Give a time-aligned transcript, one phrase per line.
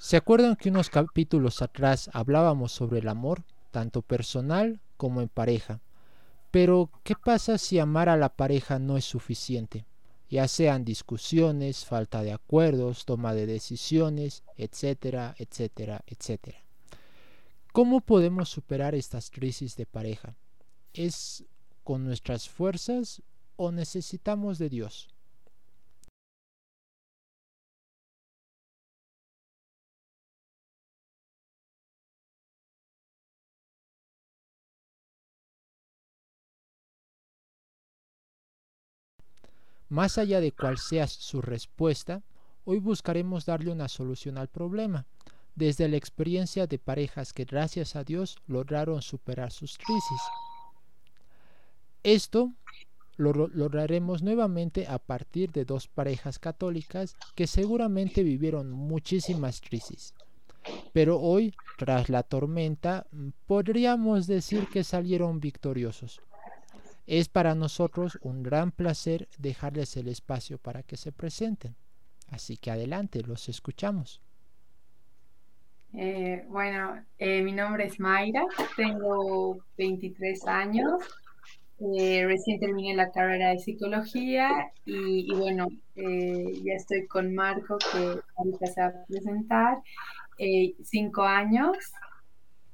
[0.00, 5.80] ¿Se acuerdan que unos capítulos atrás hablábamos sobre el amor, tanto personal como en pareja?
[6.52, 9.86] Pero, ¿qué pasa si amar a la pareja no es suficiente?
[10.30, 16.58] Ya sean discusiones, falta de acuerdos, toma de decisiones, etcétera, etcétera, etcétera.
[17.72, 20.36] ¿Cómo podemos superar estas crisis de pareja?
[20.92, 21.44] ¿Es
[21.82, 23.20] con nuestras fuerzas
[23.56, 25.08] o necesitamos de Dios?
[39.88, 42.22] Más allá de cuál sea su respuesta,
[42.64, 45.06] hoy buscaremos darle una solución al problema,
[45.54, 50.22] desde la experiencia de parejas que gracias a Dios lograron superar sus crisis.
[52.02, 52.52] Esto
[53.16, 60.14] lo lograremos nuevamente a partir de dos parejas católicas que seguramente vivieron muchísimas crisis.
[60.92, 63.06] Pero hoy, tras la tormenta,
[63.46, 66.20] podríamos decir que salieron victoriosos.
[67.08, 71.74] Es para nosotros un gran placer dejarles el espacio para que se presenten.
[72.30, 74.20] Así que adelante, los escuchamos.
[75.94, 78.44] Eh, bueno, eh, mi nombre es Mayra,
[78.76, 81.00] tengo 23 años,
[81.96, 88.66] eh, recién terminé la carrera de psicología y, bueno, ya estoy con Marco que ahorita
[88.66, 89.78] se va a presentar,
[90.82, 91.74] cinco años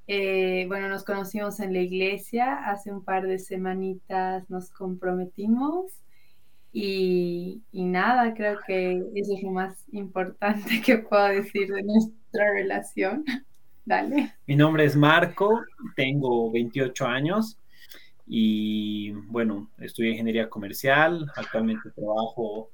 [0.06, 5.92] eh, bueno, nos conocimos en la iglesia, hace un par de semanitas nos comprometimos
[6.72, 13.24] y, nada, creo que eso es lo más importante que puedo decir de nuestra relación.
[13.86, 14.34] Dale.
[14.46, 15.62] Mi nombre es Marco,
[15.94, 17.58] tengo 28 años
[18.26, 22.70] y bueno, estudio ingeniería comercial, actualmente trabajo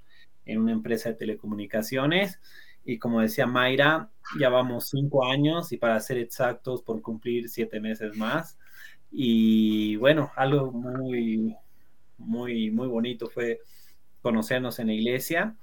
[0.46, 2.38] en una empresa de telecomunicaciones
[2.84, 7.80] y como decía Mayra, ya vamos cinco años y para ser exactos, por cumplir siete
[7.80, 8.58] meses más.
[9.10, 11.56] Y bueno, algo muy,
[12.18, 13.60] muy, muy bonito fue
[14.22, 15.56] conocernos en la iglesia.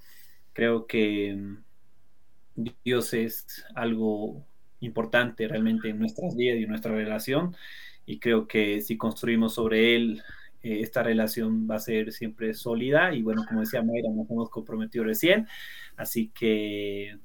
[0.54, 1.58] Creo que
[2.84, 4.46] Dios es algo
[4.80, 7.56] importante realmente en nuestras vidas y en nuestra relación.
[8.06, 10.24] Y creo que si construimos sobre Él,
[10.68, 13.14] eh, esta relación va a ser siempre sólida.
[13.14, 15.48] Y bueno, como decía Mayra, nos hemos comprometido recién.
[15.96, 17.18] Así que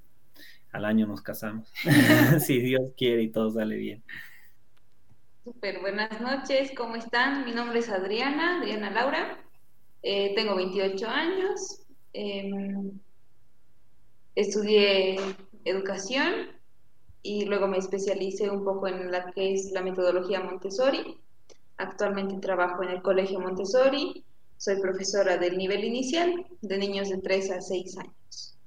[0.73, 1.71] al año nos casamos,
[2.41, 4.03] si Dios quiere y todo sale bien.
[5.45, 7.45] Súper, buenas noches, ¿cómo están?
[7.45, 9.39] Mi nombre es Adriana, Adriana Laura,
[10.03, 11.83] eh, tengo 28 años,
[12.13, 12.93] em,
[14.35, 15.17] estudié
[15.65, 16.53] educación
[17.23, 21.19] y luego me especialicé un poco en la que es la metodología Montessori.
[21.77, 24.25] Actualmente trabajo en el Colegio Montessori,
[24.57, 28.59] soy profesora del nivel inicial de niños de 3 a 6 años.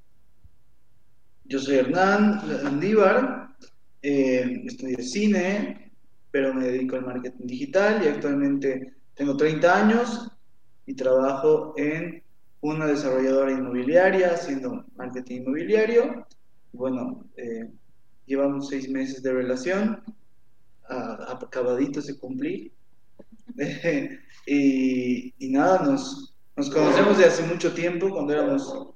[1.45, 3.55] Yo soy Hernán Andívar,
[4.01, 5.91] eh, estudié cine,
[6.31, 10.31] pero me dedico al marketing digital y actualmente tengo 30 años
[10.85, 12.21] y trabajo en
[12.61, 16.27] una desarrolladora inmobiliaria haciendo marketing inmobiliario.
[16.73, 17.69] Bueno, eh,
[18.25, 20.03] llevamos seis meses de relación,
[20.87, 22.73] acabaditos de cumplir.
[24.47, 28.93] y, nada, nos, nos conocemos de hace mucho tiempo, cuando éramos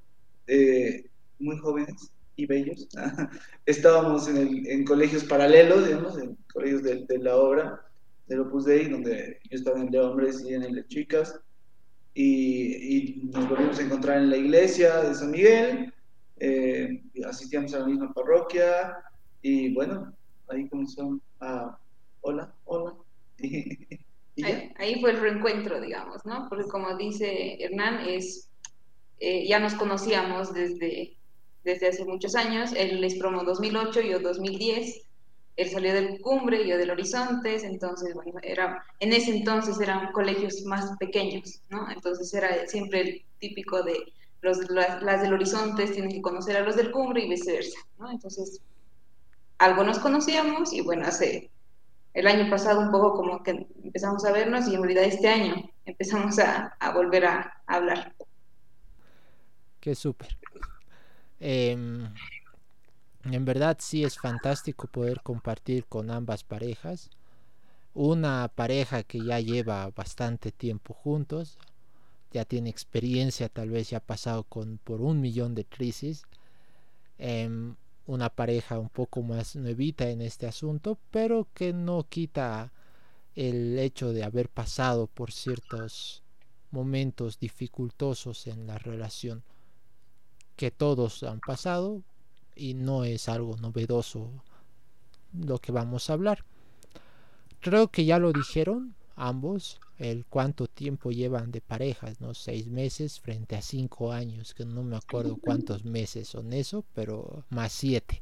[0.47, 1.05] eh,
[1.39, 2.87] muy jóvenes y bellos.
[3.65, 7.85] Estábamos en, colegios paralelos, digamos, en colegios de, la obra
[8.27, 11.39] del Opus Dei, donde yo estaba en el de hombres y en el de chicas.
[12.13, 15.93] Y, nos volvimos a encontrar en la iglesia de San Miguel,
[16.41, 18.95] eh, asistíamos a la misma parroquia
[19.41, 20.13] y bueno,
[20.47, 21.77] ahí comenzó a,
[22.21, 22.93] hola, hola.
[24.89, 26.47] ahí, fue el reencuentro, digamos, ¿no?
[26.49, 28.49] Porque como dice Hernán, es,
[29.19, 31.19] eh, ya nos conocíamos desde
[31.63, 32.71] desde hace muchos años.
[32.75, 35.01] Él es promo 2008, yo 2010.
[35.55, 40.63] Él salió del Cumbre, yo del Horizontes, entonces, bueno, era, en ese entonces eran colegios
[40.63, 41.89] más pequeños, ¿no?
[41.91, 43.97] Entonces era siempre el típico de
[44.41, 48.09] los, las, del Horizontes tienen que conocer a los del Cumbre y viceversa, ¿no?
[48.09, 48.61] Entonces,
[49.57, 51.51] algo nos conocíamos y bueno, hace
[52.13, 55.69] el año pasado un poco como que empezamos a vernos y en realidad este año
[55.85, 58.13] empezamos a, volver a, a hablar.
[59.79, 60.37] Qué súper.
[61.39, 62.11] Em,
[63.23, 67.09] en verdad sí es fantástico poder compartir con ambas parejas.
[67.93, 71.57] Una pareja que ya lleva bastante tiempo juntos,
[72.31, 76.23] ya tiene experiencia, tal vez ya ha pasado con, por un millón de crisis.
[77.17, 77.75] Em,
[78.09, 82.73] una pareja un poco más nuevita en este asunto, pero que no quita
[83.35, 86.23] el hecho de haber pasado por ciertos
[86.71, 89.43] momentos dificultosos en la relación
[90.55, 92.01] que todos han pasado
[92.55, 94.31] y no es algo novedoso
[95.31, 96.43] lo que vamos a hablar.
[97.59, 102.33] Creo que ya lo dijeron ambos, el cuánto tiempo llevan de parejas, ¿no?
[102.33, 107.43] Seis meses frente a cinco años, que no me acuerdo cuántos meses son eso, pero
[107.49, 108.21] más siete.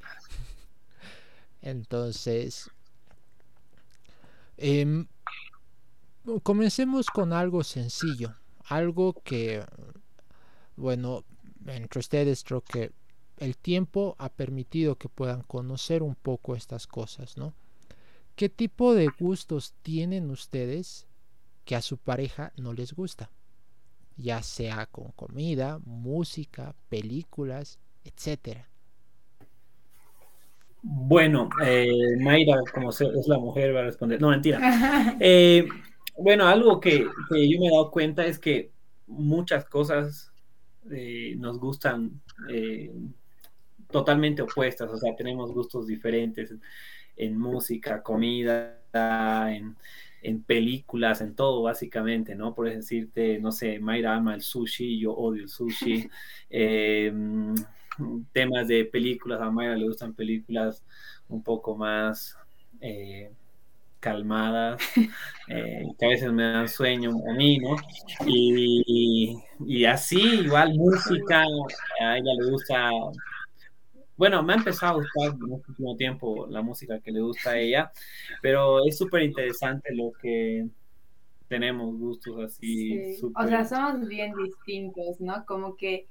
[1.62, 2.70] Entonces,
[4.58, 5.08] em,
[6.42, 8.36] comencemos con algo sencillo,
[8.66, 9.64] algo que,
[10.76, 11.24] bueno,
[11.68, 12.92] entre ustedes creo que
[13.38, 17.54] el tiempo ha permitido que puedan conocer un poco estas cosas, ¿no?
[18.38, 21.08] ¿Qué tipo de gustos tienen ustedes
[21.66, 23.32] que a su pareja no les gusta?
[24.16, 28.70] Ya sea con comida, música, películas, etcétera.
[30.84, 34.22] Bueno, eh, Mayra, como es la mujer, va a responder.
[34.22, 34.60] No, mentira.
[35.20, 35.68] Eh,
[36.16, 38.72] bueno, algo que, yo me he dado cuenta es que
[39.08, 40.32] muchas cosas
[40.92, 42.22] eh, nos gustan
[43.90, 46.54] totalmente opuestas, o sea, tenemos gustos diferentes
[47.18, 48.80] en música, comida,
[49.50, 52.54] en, películas, en todo básicamente, ¿no?
[52.54, 56.10] Por decirte, no sé, Mayra ama el sushi, yo odio el sushi.
[56.50, 57.56] Em,
[58.32, 60.84] temas de películas, a Mayra le gustan películas
[61.30, 62.38] un poco más
[62.80, 63.32] eh,
[64.00, 64.82] calmadas,
[65.48, 67.76] eh, que a veces me dan sueño a mí, ¿no?
[68.26, 71.44] Y, y así, igual música,
[72.00, 72.90] a ella le gusta
[74.18, 77.52] bueno, me ha empezado a gustar en este último tiempo la música que le gusta
[77.52, 77.92] a ella,
[78.42, 80.68] pero es súper interesante lo que
[81.48, 83.18] tenemos gustos así.
[83.36, 85.46] O sea, somos bien distintos, ¿no?
[85.46, 86.08] Como que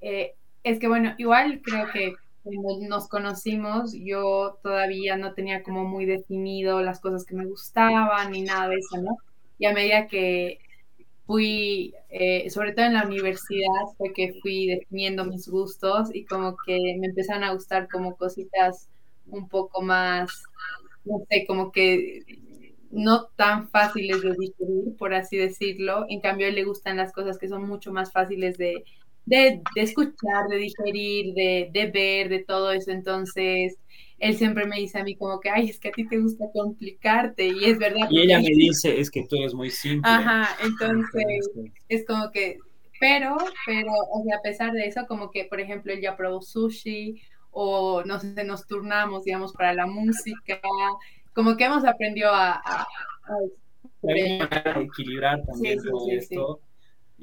[0.00, 5.84] eh, es que bueno, igual creo que cuando nos conocimos yo todavía no tenía como
[5.84, 9.16] muy definido las cosas que me gustaban ni nada de eso, ¿no?
[9.58, 10.58] Y a medida que
[11.32, 16.56] fui, eh, sobre todo en la universidad, fue que fui definiendo mis gustos y como
[16.66, 18.88] que me empezaron a gustar como cositas
[19.26, 20.42] un poco más,
[21.04, 22.20] no sé, como que
[22.90, 26.06] no tan fáciles de digerir, por así decirlo.
[26.08, 28.84] En cambio, a él le gustan las cosas que son mucho más fáciles de,
[29.26, 32.90] de, de escuchar, de digerir, de, de ver, de todo eso.
[32.90, 33.76] Entonces,
[34.22, 36.44] él siempre me dice a mí como que, ay, es que a ti te gusta
[36.52, 38.06] complicarte y es verdad.
[38.08, 40.08] Y ella me dice, es que tú eres muy simple.
[40.08, 41.50] Ajá, entonces
[41.88, 42.58] es como que,
[43.00, 43.36] pero,
[43.66, 47.20] pero, o sea, a pesar de eso, como que, por ejemplo, él ya probó sushi
[47.50, 50.60] o no sé, nos turnamos, digamos, para la música,
[51.34, 52.52] como que hemos aprendido a...
[52.64, 52.86] a,
[53.24, 56.60] a, equilibrar también todo esto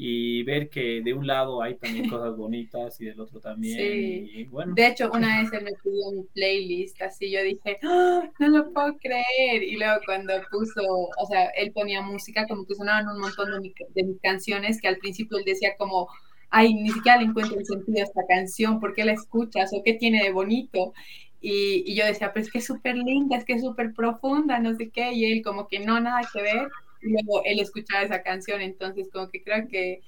[0.02, 3.78] y ver que de un lado hay también cosas bonitas y del otro también.
[3.78, 4.46] Sí.
[4.46, 4.74] bueno.
[4.74, 8.32] De hecho, una vez él me pidió mi playlist, así yo dije, ¡Ah!
[8.40, 9.62] no lo puedo creer.
[9.62, 13.74] Y luego cuando puso, o sea, él ponía música, como que sonaban un montón de,
[13.94, 16.08] de mis canciones que al principio él decía como,
[16.50, 19.72] ay, ni siquiera le encuentro el sentido a esta canción, ¿por qué la escuchas?
[19.74, 20.94] ¿O qué tiene de bonito?
[21.42, 24.60] Y, y yo decía, pero es que es súper linda, es que es súper profunda,
[24.60, 28.04] no sé qué, y él como que no, nada que ver y luego él escuchaba
[28.04, 30.02] esa canción, entonces como que creo que,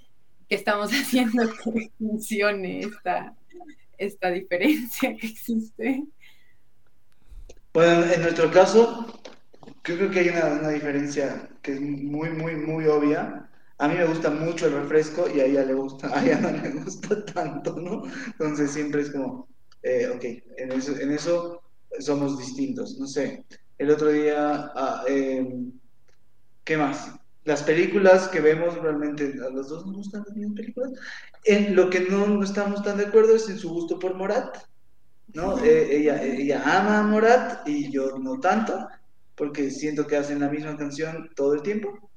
[0.48, 3.36] que estamos haciendo que funcione esta,
[3.98, 6.04] esta diferencia que existe.
[7.74, 9.22] Bueno, en nuestro caso,
[9.82, 13.50] creo que hay una, una, diferencia que es muy, muy, muy obvia.
[13.78, 16.52] A mí me gusta mucho el refresco y a ella le gusta, a ella no
[16.52, 18.04] le gusta tanto, ¿no?
[18.28, 19.48] Entonces siempre es como,
[19.84, 20.24] eh, ok,
[20.58, 21.62] en eso, en eso
[22.00, 23.00] somos distintos.
[23.00, 23.46] No sé,
[23.78, 25.48] el otro día ah, eh,
[26.64, 27.12] ¿Qué más?
[27.44, 30.92] Las películas que vemos realmente a los dos nos gustan las mismas películas.
[31.46, 34.58] En lo que no, estamos tan de acuerdo es en su gusto por Morat.
[35.34, 35.64] ¿no?
[35.64, 38.88] Eh, ella, ella ama a Morat y yo no tanto,
[39.36, 42.12] porque siento que hacen la misma canción todo el tiempo.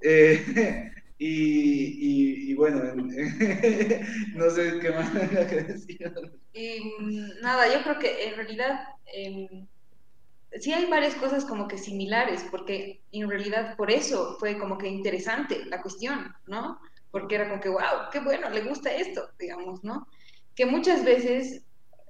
[0.00, 2.82] Eh, y, y, bueno,
[4.34, 5.12] no sé qué más
[5.50, 6.12] decir.
[7.42, 8.80] nada, yo creo que en realidad
[9.12, 9.66] em,
[10.60, 14.88] sí hay varias cosas como que similares, porque en realidad por eso fue como que
[14.88, 16.78] interesante la cuestión, ¿no?
[17.10, 20.06] Porque era como que, wow, qué bueno, le gusta esto, digamos, ¿no?
[20.54, 21.62] Que muchas veces,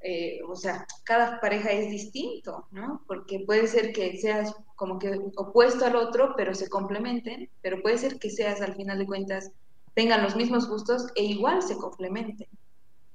[0.02, 3.02] eh, o sea, cada pareja es distinto, ¿no?
[3.06, 7.98] Porque puede ser que seas como que opuesto al otro, pero se complementen, pero puede
[7.98, 9.50] ser que seas al final de cuentas,
[9.94, 12.48] tengan los mismos gustos e igual se complementen,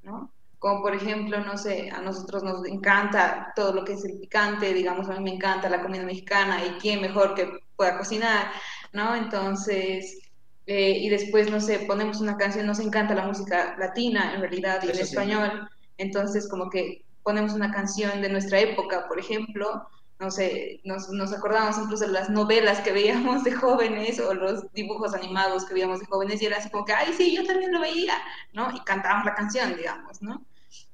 [0.02, 0.32] ¿no?
[0.64, 4.74] Como por ejemplo, no sé, a nosotros nos encanta todo lo que es el picante,
[4.74, 8.50] digamos, a mí me encanta la comida mexicana y quién mejor que pueda cocinar,
[8.94, 9.14] ¿no?
[9.14, 10.22] Entonces,
[10.66, 14.82] eh, y después, no sé, ponemos una canción, nos encanta la música latina en realidad
[14.84, 15.68] y en español,
[15.98, 19.86] entonces como que ponemos una canción de nuestra época, por ejemplo,
[20.22, 24.72] no sé, nos, nos acordamos incluso de las novelas que veíamos de jóvenes o los
[24.72, 27.74] dibujos animados que veíamos de jóvenes y era así como que, ay, sí, yo también
[27.74, 28.14] lo veía,
[28.54, 28.72] ¿no?
[28.74, 30.42] Y cantábamos la canción, digamos, ¿no?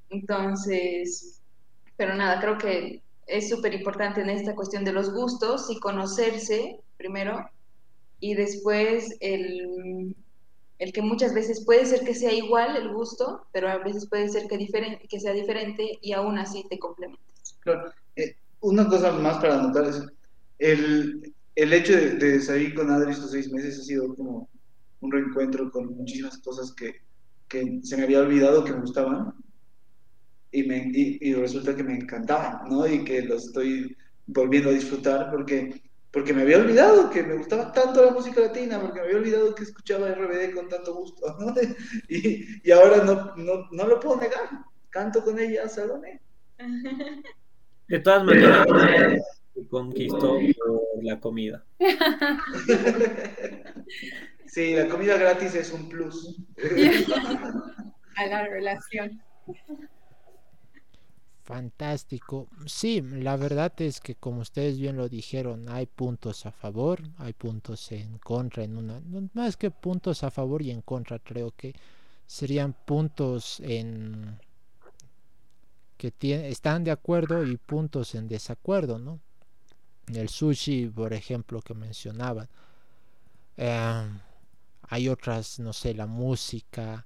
[0.09, 1.41] Entonces,
[1.97, 6.79] pero nada, creo que es súper importante en esta cuestión de los gustos y conocerse
[6.97, 7.49] primero
[8.19, 10.15] y después el,
[10.79, 14.27] el, que muchas veces puede ser que sea igual el gusto, pero a veces puede
[14.29, 17.57] ser que, diferente, que sea diferente y aún así te complementas.
[17.61, 17.91] Claro.
[18.15, 20.01] Eh, una cosa más para anotar es
[20.57, 24.49] el, el hecho de, de, salir con Adri estos seis meses ha sido como
[25.01, 26.95] un reencuentro con muchísimas cosas que,
[27.47, 29.33] que se me había olvidado que me gustaban
[30.51, 32.87] y, me, y, resulta que me encantaban, ¿no?
[32.87, 33.95] Y que lo estoy
[34.27, 38.79] volviendo a disfrutar porque, porque me había olvidado que me gustaba tanto la música latina,
[38.79, 41.53] porque me había olvidado que escuchaba RBD con tanto gusto, ¿no?
[42.09, 44.49] Y, y ahora no, no, no, lo puedo negar,
[44.89, 46.19] canto con ella Salomé.
[47.87, 48.67] De todas maneras,
[49.69, 50.39] conquistó
[51.01, 51.63] la comida.
[54.51, 56.35] Sí, la comida gratis es un plus.
[58.15, 59.21] A la relación.
[61.49, 62.47] Fantástico.
[62.67, 67.33] Sí, la verdad es que como ustedes bien lo dijeron, hay puntos a favor, hay
[67.33, 69.01] puntos en contra, en una,
[69.33, 71.73] más que puntos a favor y en contra, creo que
[72.27, 74.39] serían puntos en
[75.97, 76.13] que
[76.47, 79.19] están de acuerdo y puntos en desacuerdo, ¿no?
[80.13, 82.47] El sushi, por ejemplo, que mencionaban.
[83.57, 84.19] Em,
[84.83, 87.03] hay otras, no sé, la música,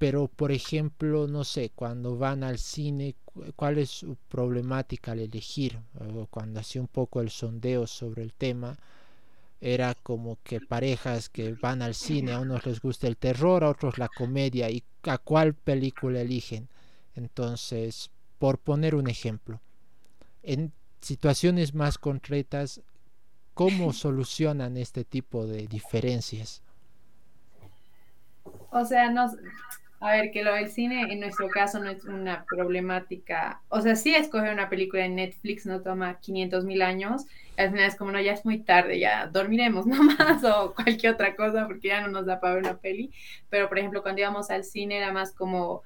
[0.00, 3.16] pero por ejemplo, no sé, cuando van al cine,
[3.54, 5.78] cuál es su problemática al elegir,
[6.30, 8.78] cuando hacía un poco el sondeo sobre el tema,
[9.60, 13.68] era como que parejas que van al cine, a unos les gusta el terror, a
[13.68, 16.70] otros la comedia, y a cuál película eligen.
[17.14, 19.60] Entonces, por poner un ejemplo,
[20.42, 22.80] en situaciones más concretas,
[23.52, 26.62] ¿cómo solucionan este tipo de diferencias?
[28.70, 29.32] O sea, nos,
[30.00, 33.60] a ver, que lo del cine en nuestro caso no es una problemática.
[33.68, 37.26] O sea, sí escoger una película en Netflix no toma 500 mil años.
[37.58, 41.36] al final es como, no, ya es muy tarde, ya dormiremos nomás o cualquier otra
[41.36, 43.12] cosa porque ya no nos da para ver una peli.
[43.50, 45.82] Pero, por ejemplo, cuando íbamos al cine era más como,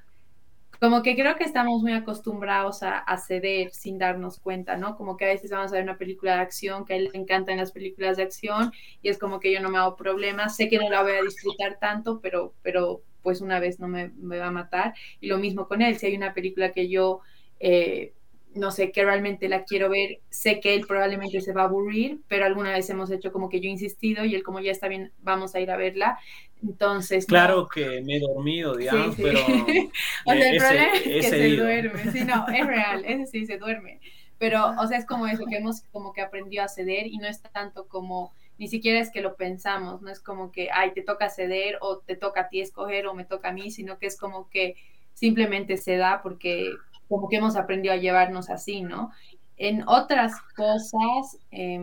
[0.80, 4.97] como que creo que estamos muy acostumbrados a, a, ceder sin darnos cuenta, ¿no?
[4.97, 7.18] Como que a veces vamos a ver una película de acción, que a él le
[7.18, 10.68] encantan las películas de acción y es como que yo no me hago problemas, sé
[10.68, 14.47] que no la voy a disfrutar tanto, pero, pero pues una vez no me, va
[14.47, 14.95] a matar.
[15.21, 17.21] Y lo mismo con él, si hay una película que yo,
[17.59, 18.12] eh,
[18.54, 22.21] no sé, que realmente la quiero ver, sé que él probablemente se va a aburrir,
[22.28, 24.87] pero alguna vez hemos hecho como que yo he insistido y él como ya está
[24.87, 26.19] bien, vamos a ir a verla.
[26.62, 27.26] Entonces...
[27.26, 29.40] Claro que me he dormido, digamos, pero...
[30.26, 32.12] o sea, el problema es que se duerme.
[32.12, 34.00] Sí, no, es real, ese sí, se duerme.
[34.38, 37.26] Pero, o sea, es como eso, que hemos como que aprendido a ceder y no
[37.26, 41.03] es tanto como ni siquiera es que lo pensamos, no es como que, ay, te
[41.03, 44.07] toca ceder o te toca a ti escoger o me toca a mí, sino que
[44.07, 44.77] es como que
[45.13, 46.73] simplemente se da porque
[47.09, 49.11] como que hemos aprendido a llevarnos así, ¿no?
[49.57, 51.81] En otras cosas, eh,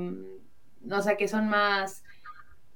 [0.90, 2.04] o sea, que son más,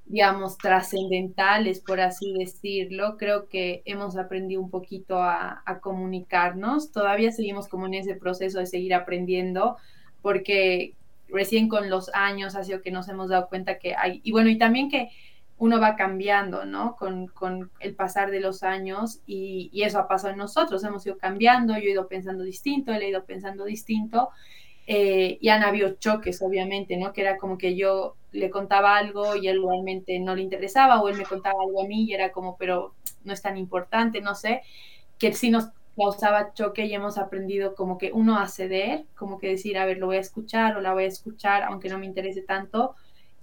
[0.06, 6.92] digamos, trascendentales, por así decirlo, creo que hemos aprendido un poquito a, a comunicarnos.
[6.92, 9.78] Todavía seguimos como en ese proceso de seguir aprendiendo,
[10.22, 10.96] porque
[11.28, 14.50] recién con los años ha sido que nos hemos dado cuenta que hay, y bueno,
[14.50, 15.10] y también que
[15.58, 16.96] uno va cambiando, ¿no?
[16.98, 21.06] Con, con el pasar de los años y, y, eso ha pasado en nosotros, hemos
[21.06, 24.30] ido cambiando, yo he ido pensando distinto, él ha ido pensando distinto
[24.88, 27.12] eh, y han habido choques, obviamente, ¿no?
[27.12, 31.10] Que era como que yo le contaba algo y él realmente no le interesaba o
[31.10, 34.36] él me contaba algo a mí y era como, pero no es tan importante, no
[34.36, 34.62] sé,
[35.18, 39.48] que sí nos causaba choque y hemos aprendido como que uno a ceder, como que
[39.50, 42.06] decir, a ver, lo voy a escuchar o la voy a escuchar, aunque no me
[42.06, 42.96] interese tanto.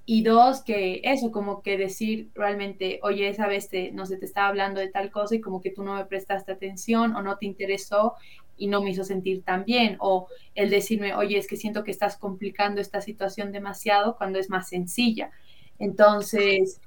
[0.04, 4.26] Y dos, que eso, como que decir realmente, oye, esa vez te, no sé, te
[4.26, 7.38] estaba hablando de tal cosa y como que tú no me prestaste atención o no
[7.38, 8.14] te interesó
[8.56, 9.96] y no me hizo sentir tan bien.
[10.00, 14.50] O el decirme, oye, es que siento que estás complicando esta situación demasiado cuando es
[14.50, 15.30] más sencilla.
[15.78, 16.80] Entonces,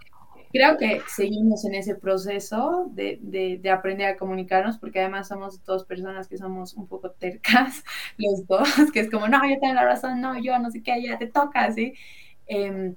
[0.55, 5.83] creo que seguimos en ese proceso de, de, aprender a comunicarnos, porque además somos dos
[5.83, 7.83] personas que somos un poco tercas,
[8.17, 11.03] los dos, que es como, no, yo tengo la razón, no, yo no sé qué,
[11.03, 11.93] ya te toca, ¿sí?
[12.47, 12.93] Eh,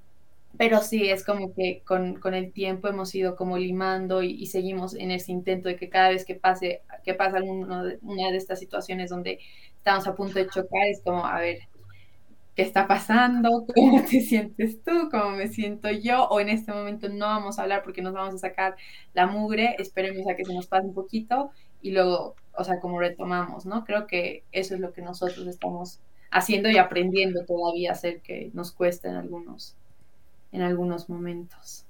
[0.57, 4.47] pero sí, es como que con, con, el tiempo hemos ido como limando y, y,
[4.47, 8.31] seguimos en ese intento de que cada vez que pase, que pasa alguna de, una
[8.31, 9.41] de estas situaciones donde
[9.77, 11.59] estamos a punto de chocar, es como, a ver,
[12.59, 17.09] qué está pasando, cómo te sientes tú, cómo me siento yo, o en este momento
[17.09, 18.75] no vamos a hablar porque nos vamos a sacar
[19.15, 22.99] la mugre, esperemos a que se nos pase un poquito y luego, o sea, como
[22.99, 23.85] retomamos, ¿no?
[23.85, 26.01] Creo que eso es lo que nosotros estamos
[26.33, 29.77] haciendo y aprendiendo todavía a hacer que nos cuesta en algunos,
[30.51, 31.85] en algunos momentos.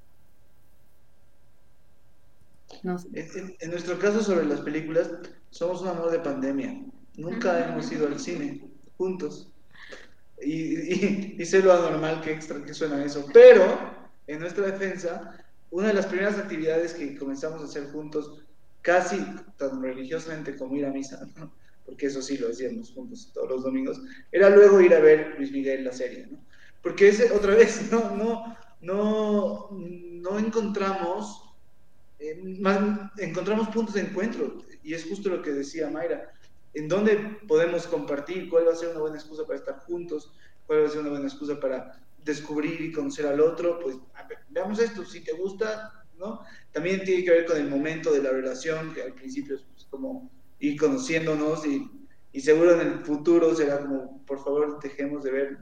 [2.82, 3.08] No sé.
[3.14, 5.10] en, en, nuestro caso sobre las películas,
[5.48, 6.78] somos un amor de pandemia.
[7.16, 9.50] Nunca hemos ido al cine juntos.
[10.40, 13.26] Y, y, sé lo anormal que extra que suena eso.
[13.32, 13.64] Pero,
[14.26, 18.42] en nuestra defensa, una de las primeras actividades que comenzamos a hacer juntos,
[18.82, 19.18] casi
[19.56, 21.26] tan religiosamente como ir a misa,
[21.84, 24.00] porque eso sí lo hacíamos juntos todos los domingos,
[24.32, 26.38] era luego ir a ver Luis Miguel la serie, ¿no?
[26.82, 31.42] Porque ese, otra vez, no, no, no, no encontramos,
[32.20, 36.32] eh, más, encontramos puntos de encuentro, y es justo lo que decía Mayra,
[36.74, 40.32] en dónde podemos compartir, cuál va a ser una buena excusa para estar juntos,
[40.66, 43.96] cuál va a ser una buena excusa para descubrir y conocer al otro, pues
[44.50, 46.40] veamos esto, si te gusta, ¿no?
[46.72, 49.86] También tiene que ver con el momento de la relación, que al principio es pues,
[49.90, 51.90] como ir conociéndonos y,
[52.32, 55.58] y seguro en el futuro será como, por favor, dejemos de ver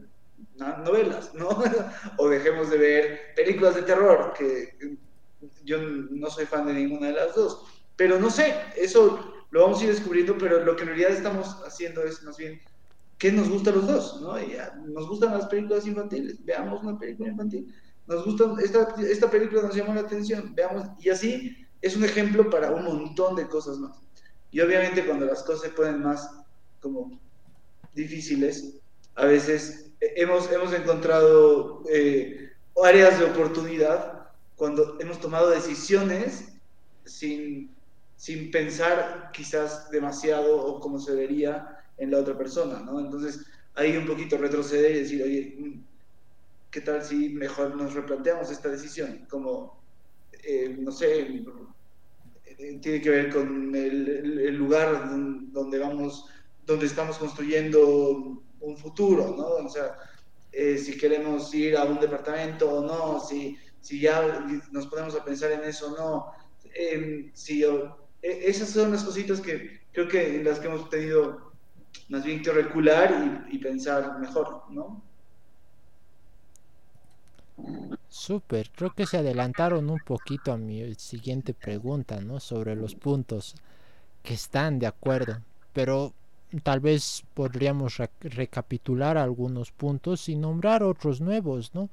[0.56, 1.48] novelas, ¿no?
[2.18, 4.98] o dejemos de ver películas de terror, que
[5.64, 7.64] yo no soy fan de ninguna de las dos.
[7.96, 11.56] Pero no sé, eso lo vamos a ir descubriendo, pero lo que en realidad estamos
[11.66, 12.60] haciendo es más bien
[13.16, 14.34] qué nos gusta a los dos, ¿no?
[14.86, 17.74] nos gustan las películas infantiles, veamos una película infantil.
[18.06, 22.50] Nos gusta, esta, esta película nos llama la atención, veamos, y así es un ejemplo
[22.50, 23.96] para un montón de cosas más.
[24.50, 26.30] Y obviamente cuando las cosas se ponen más
[26.82, 27.18] como
[27.94, 28.74] difíciles,
[29.14, 32.50] a veces hemos, hemos encontrado eh,
[32.84, 36.52] áreas de oportunidad cuando hemos tomado decisiones
[37.06, 37.74] sin,
[38.26, 42.98] sin pensar quizás demasiado o como se debería en la otra persona, ¿no?
[42.98, 45.80] Entonces, ahí un poquito retroceder y decir, oye, mm,
[46.72, 49.26] ¿qué tal si mejor nos replanteamos esta decisión?
[49.30, 49.80] Como,
[50.42, 55.08] eh, no sé, eh, tiene que ver con el, el, lugar
[55.52, 56.28] donde vamos,
[56.66, 59.66] donde estamos construyendo un futuro, ¿no?
[59.66, 59.98] O sea,
[60.50, 65.24] eh, si queremos ir a un departamento o no, si, si ya nos ponemos a
[65.24, 66.32] pensar en eso o no,
[66.74, 67.70] eh, si, e,
[68.22, 71.52] esas son las cositas que creo que en las que hemos tenido
[72.08, 75.02] más bien que recular y, y pensar mejor, ¿no?
[78.08, 82.40] Súper, creo que se adelantaron un poquito a mi siguiente pregunta, ¿no?
[82.40, 83.54] Sobre los puntos
[84.22, 86.14] que están de acuerdo, pero
[86.62, 91.90] tal vez podríamos recapitular algunos puntos y nombrar otros nuevos, ¿no?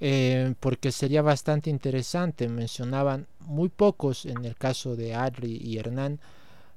[0.00, 2.48] Eh, porque sería bastante interesante.
[2.48, 6.20] Mencionaban muy pocos, en el caso de Adri y Hernán,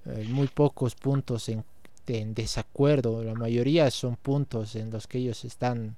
[0.06, 1.64] eh, muy pocos puntos en,
[2.34, 3.24] desacuerdo.
[3.24, 5.96] La mayoría son puntos en los que ellos están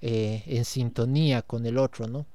[0.00, 2.26] eh, en sintonía con el otro, ¿no?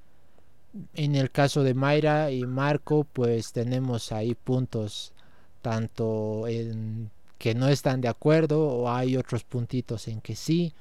[0.96, 5.14] En el caso de Mayra y Marco, pues tenemos ahí puntos
[5.62, 10.74] tanto en que no están de acuerdo o hay otros puntitos en que sí.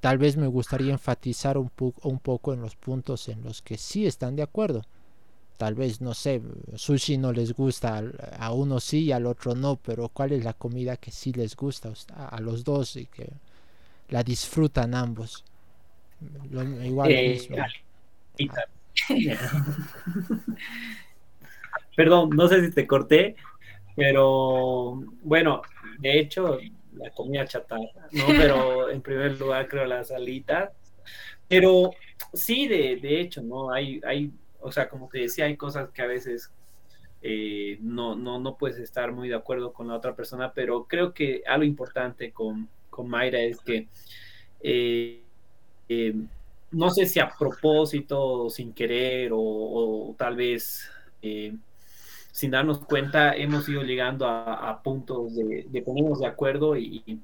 [0.00, 1.70] Tal vez me gustaría enfatizar un,
[2.02, 4.82] un poco en los puntos en los que sí están de acuerdo.
[5.56, 6.42] Tal vez, no sé,
[6.74, 8.02] sushi no les gusta,
[8.38, 11.56] a uno sí y al otro no, pero ¿cuál es la comida que sí les
[11.56, 13.32] gusta a los dos y que
[14.10, 15.44] la disfrutan ambos?
[16.84, 17.48] igual eh,
[21.96, 23.36] Perdón, no sé si te corté,
[23.94, 25.62] pero bueno,
[25.98, 26.58] de hecho,
[26.96, 28.26] la comida chatarra, ¿no?
[28.28, 30.70] Pero en primer lugar creo las alitas.
[31.48, 31.92] Pero
[32.32, 33.72] sí, de, de hecho, ¿no?
[33.72, 34.30] Hay, hay,
[34.60, 36.50] o sea, como te decía, hay cosas que a veces
[37.22, 41.12] eh, no, no, no puedes estar muy de acuerdo con la otra persona, pero creo
[41.14, 43.86] que algo importante con, con Mayra es que
[44.60, 45.22] eh,
[45.88, 46.14] eh,
[46.72, 50.90] no sé si a propósito, sin querer o, tal vez
[51.22, 51.54] eh,
[52.36, 57.18] sin darnos cuenta, hemos ido llegando a, puntos de, ponernos de acuerdo y,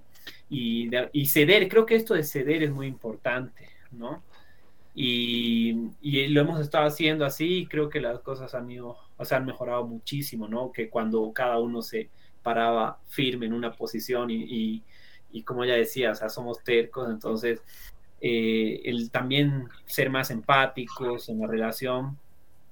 [0.48, 1.68] y, ceder.
[1.68, 4.22] Creo que esto de ceder es muy importante, ¿no?
[4.94, 5.90] Y,
[6.30, 9.44] lo hemos estado haciendo así y creo que las cosas han ido, o sea, han
[9.44, 10.72] mejorado muchísimo, ¿no?
[10.72, 12.08] Que cuando cada uno se
[12.42, 14.82] paraba firme en una posición y,
[15.30, 17.60] y como ya decía, o sea, somos tercos, entonces
[18.22, 22.18] eh, el también ser más empáticos en la relación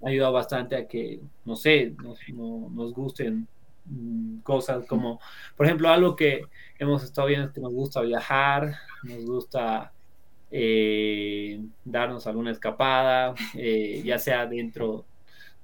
[0.03, 3.47] ha ayudado bastante a que, no sé, nos, nos gusten
[3.87, 5.21] mm, cosas como,
[5.57, 6.43] por ejemplo, algo que
[6.79, 9.93] hemos estado viendo es que nos gusta viajar, nos gusta
[10.51, 15.05] eh, darnos alguna escapada, eh, ya sea dentro,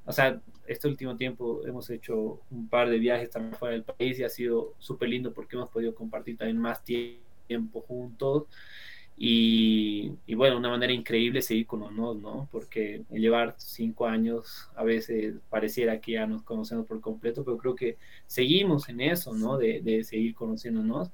[0.04, 4.18] o sea, este último tiempo hemos hecho un par de viajes también fuera del país
[4.18, 8.44] y ha sido súper lindo porque hemos podido compartir también más tiempo juntos.
[9.18, 12.48] Y, bueno, una manera increíble seguir con nosotros, ¿no?
[12.52, 17.74] Porque llevar cinco años a veces pareciera que ya nos conocemos por completo, pero creo
[17.74, 19.56] que seguimos en eso, ¿no?
[19.58, 21.10] De, de seguir conociéndonos.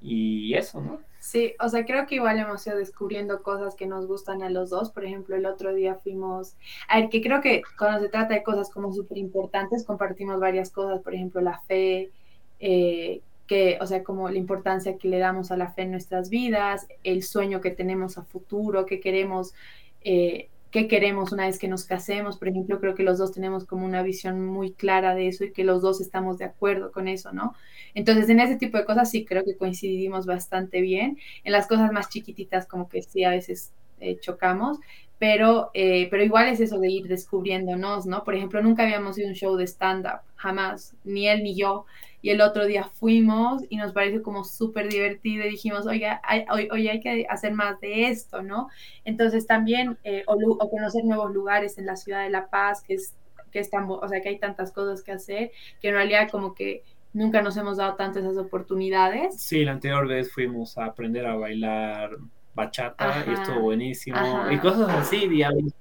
[0.00, 1.04] y eso, ¿no?
[1.18, 4.70] Sí, o sea, creo que igual hemos ido descubriendo cosas que nos gustan a los
[4.70, 4.90] dos.
[4.92, 6.56] Por ejemplo, el otro día fuimos,
[6.88, 10.70] a ver, que creo que cuando se trata de cosas como súper importantes, compartimos varias
[10.70, 12.12] cosas, por ejemplo, la fe,
[12.60, 16.30] eh, que, o sea, como la importancia que le damos a la fe en nuestras
[16.30, 19.54] vidas, el sueño que tenemos a futuro, que queremos
[20.02, 22.36] eh, qué queremos una vez que nos casemos.
[22.38, 25.52] Por ejemplo, creo que los dos tenemos como una visión muy clara de eso y
[25.52, 27.54] que los dos estamos de acuerdo con eso, ¿no?
[27.94, 31.18] Entonces, en ese tipo de cosas sí creo que coincidimos bastante bien.
[31.44, 34.78] En las cosas más chiquititas como que sí a veces eh, chocamos,
[35.18, 38.24] pero, eh, pero igual es eso de ir descubriéndonos, ¿no?
[38.24, 41.86] Por ejemplo, nunca habíamos ido un show de stand-up, jamás, ni él ni yo
[42.26, 46.44] y el otro día fuimos y nos pareció como súper divertido y dijimos, oiga, hay,
[46.50, 48.68] hoy, hay que hacer más de esto, ¿no?
[49.04, 53.14] Entonces también, eh, o, conocer nuevos lugares en la ciudad de La Paz, que es,
[53.52, 56.82] que es o sea, que hay tantas cosas que hacer, que en realidad como que
[57.12, 59.40] nunca nos hemos dado tantas esas oportunidades.
[59.40, 62.10] Sí, la anterior vez fuimos a aprender a bailar
[62.56, 65.72] bachata y estuvo buenísimo y cosas así, digamos.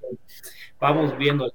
[0.79, 1.49] Vamos viendo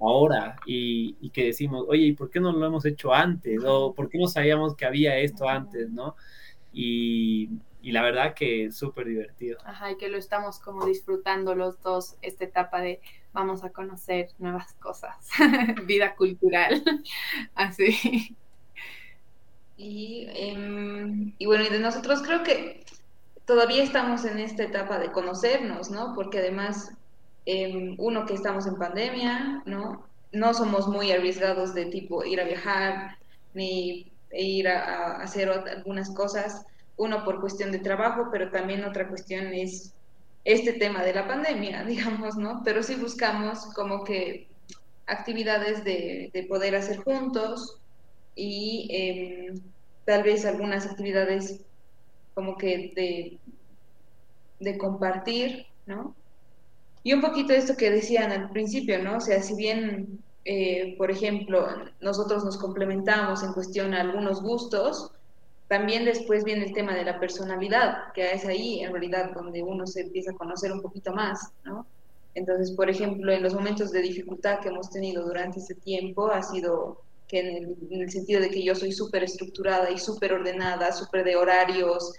[0.00, 3.62] ahora y, que decimos, oye, ¿y por qué no lo hemos hecho antes?
[3.64, 6.16] ¿O por qué no sabíamos que había esto antes, no?
[6.72, 7.50] Y,
[7.82, 9.58] la verdad que es súper divertido.
[9.64, 13.00] Ajá, y que lo estamos como disfrutando los dos, esta etapa de
[13.32, 15.28] vamos a conocer nuevas cosas,
[15.86, 16.82] vida cultural,
[17.54, 18.36] así.
[19.76, 22.83] Y, em, y bueno, y de nosotros creo que
[23.46, 26.14] todavía estamos en esta etapa de conocernos, ¿no?
[26.14, 26.92] Porque además
[27.46, 30.06] Em, uno, que estamos en pandemia, ¿no?
[30.32, 33.18] No somos muy arriesgados de tipo ir a viajar
[33.52, 36.64] ni ir a, hacer algunas cosas,
[36.96, 39.92] uno por cuestión de trabajo, pero también otra cuestión es
[40.44, 42.62] este tema de la pandemia, digamos, ¿no?
[42.64, 44.48] Pero sí buscamos como que
[45.06, 47.78] actividades de, poder hacer juntos
[48.34, 49.60] y em,
[50.06, 51.60] tal vez algunas actividades
[52.34, 53.38] como que de,
[54.60, 56.14] de compartir, ¿no?
[57.02, 59.18] Y un poquito esto que decían al principio, ¿no?
[59.18, 61.66] O sea, si bien, eh, por ejemplo,
[62.00, 65.12] nosotros nos complementamos en cuestión a algunos gustos,
[65.68, 69.86] también después viene el tema de la personalidad, que es ahí en realidad donde uno
[69.86, 71.86] se empieza a conocer un poquito más, ¿no?
[72.34, 76.42] Entonces, por ejemplo, en los momentos de dificultad que hemos tenido durante este tiempo, ha
[76.42, 77.02] sido
[77.34, 80.92] que en el, en el sentido de que yo soy súper estructurada y súper ordenada,
[80.92, 82.12] súper de horarios,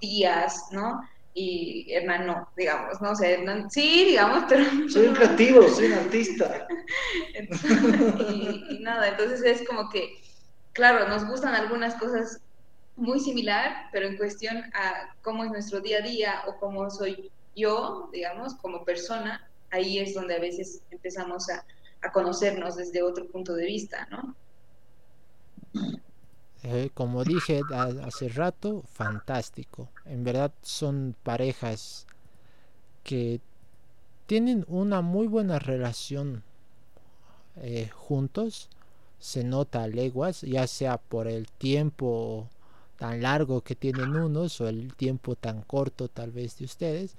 [0.00, 1.00] días, ¿no?
[1.34, 3.12] y Hernán no, digamos, ¿no?
[3.12, 4.64] O sea, Hernán sí, digamos, pero...
[4.88, 6.66] Soy un creativo, soy un artista.
[8.30, 10.20] y, nada, entonces es como que,
[10.72, 12.40] claro, nos gustan algunas cosas
[12.96, 17.30] muy similar, pero en cuestión a cómo es nuestro día a día o cómo soy
[17.56, 21.64] yo, digamos, como persona, ahí es donde a veces empezamos a,
[22.02, 24.36] a conocernos desde otro punto de vista, ¿no?
[26.64, 29.88] Eh, como dije hace rato, fantástico.
[30.04, 32.06] En verdad son parejas
[33.02, 33.40] que
[34.26, 36.44] tienen una muy buena relación
[37.56, 38.68] eh, juntos.
[39.18, 42.48] Se nota a leguas, ya sea por el tiempo
[42.98, 47.16] tan largo que tienen unos o el tiempo tan corto tal vez de ustedes.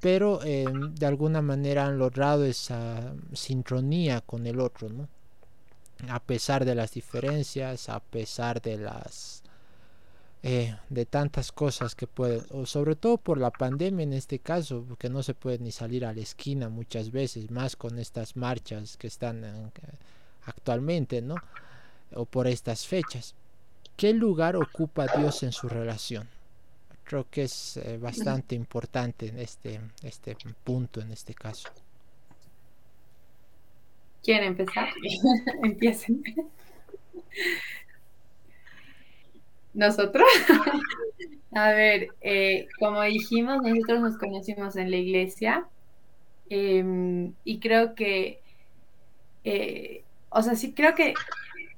[0.00, 0.66] Pero eh,
[0.98, 5.08] de alguna manera han logrado esa sincronía con el otro, ¿no?
[6.08, 9.42] A pesar de las diferencias, a pesar de las
[10.46, 14.84] eh, de tantas cosas que pueden, o sobre todo por la pandemia en este caso,
[14.86, 18.98] porque no se puede ni salir a la esquina muchas veces, más con estas marchas
[18.98, 19.72] que están
[20.44, 21.36] actualmente, ¿no?
[22.14, 23.34] O por estas fechas.
[23.96, 26.28] ¿Qué lugar ocupa Dios en su relación?
[27.04, 31.70] Creo que es eh, bastante importante en este, este punto, en este caso.
[34.24, 34.88] ¿Quieren empezar?
[35.62, 36.22] Empiecen.
[39.74, 40.26] Nosotros.
[41.52, 45.68] A ver, eh, como dijimos, nosotros nos conocimos en la iglesia
[46.50, 48.40] em, y creo que,
[49.44, 51.14] eh, o sea, sí creo que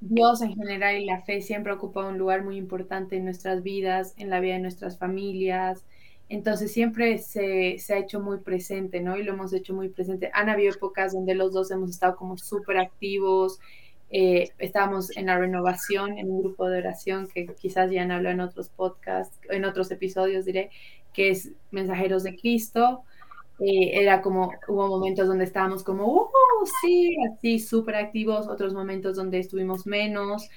[0.00, 4.14] Dios en general y la fe siempre ocupa un lugar muy importante en nuestras vidas,
[4.18, 5.84] en la vida de nuestras familias,
[6.28, 9.16] entonces siempre se, ha hecho muy presente, ¿no?
[9.16, 10.30] Y lo hemos hecho muy presente.
[10.34, 13.60] Han habido épocas donde los dos hemos estado como súper activos.
[14.10, 18.34] Eh, estábamos en la renovación, en un grupo de oración que quizás ya han hablado
[18.34, 20.70] en otros podcasts, en otros episodios diré,
[21.12, 23.04] que es Mensajeros de Cristo.
[23.60, 26.28] Eh, era como, hubo momentos donde estábamos como, ¡uh!
[26.82, 30.48] Sí, así súper activos, otros momentos donde estuvimos menos.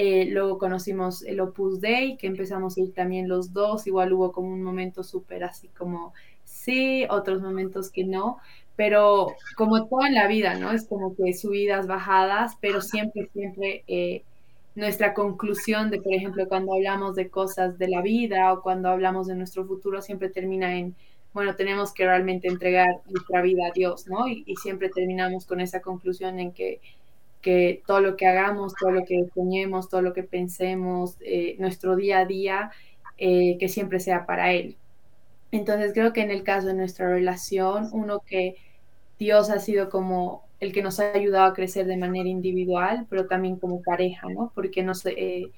[0.00, 3.88] Eh, luego conocimos el Opus Dei, que empezamos a ir también los dos.
[3.88, 8.38] Igual hubo como un momento súper así como sí, otros momentos que no.
[8.76, 10.70] Pero como todo en la vida, ¿no?
[10.70, 14.22] Es como que subidas, bajadas, pero siempre, siempre eh,
[14.76, 19.26] nuestra conclusión de, por ejemplo, cuando hablamos de cosas de la vida o cuando hablamos
[19.26, 20.94] de nuestro futuro, siempre termina en,
[21.34, 24.28] bueno, tenemos que realmente entregar nuestra vida a Dios, ¿no?
[24.28, 26.80] Y, siempre terminamos con esa conclusión en que,
[27.42, 31.96] que, todo lo que hagamos, todo lo que soñemos, todo lo que pensemos, eh, nuestro
[31.96, 32.70] día a día,
[33.18, 34.76] eh, que siempre sea para Él.
[35.50, 38.56] Entonces creo que en el caso de nuestra relación, uno que
[39.18, 43.26] Dios ha sido como el que nos ha ayudado a crecer de manera individual, pero
[43.26, 44.52] también como pareja, ¿no?
[44.54, 45.50] Porque nos, eh,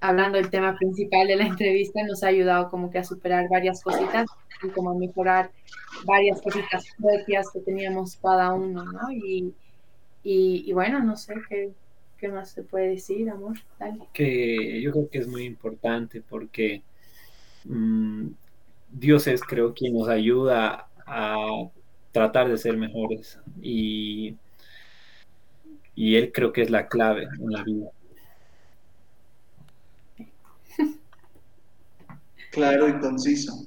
[0.00, 3.82] hablando del tema principal de la entrevista, nos ha ayudado como que a superar varias
[3.82, 4.26] cositas
[4.62, 5.50] y como a mejorar
[6.04, 9.10] varias cositas propias que teníamos cada uno, ¿no?
[9.12, 9.52] Y,
[10.30, 11.72] y, bueno, no sé qué,
[12.18, 13.56] qué, más se puede decir, amor.
[14.12, 16.82] Que yo creo que es muy importante porque
[17.64, 18.26] mm,
[18.92, 21.70] Dios es, creo, quien nos ayuda a
[22.12, 24.36] tratar de ser mejores y,
[25.94, 27.90] y Él creo que es la clave en la vida.
[32.50, 33.66] Claro y conciso.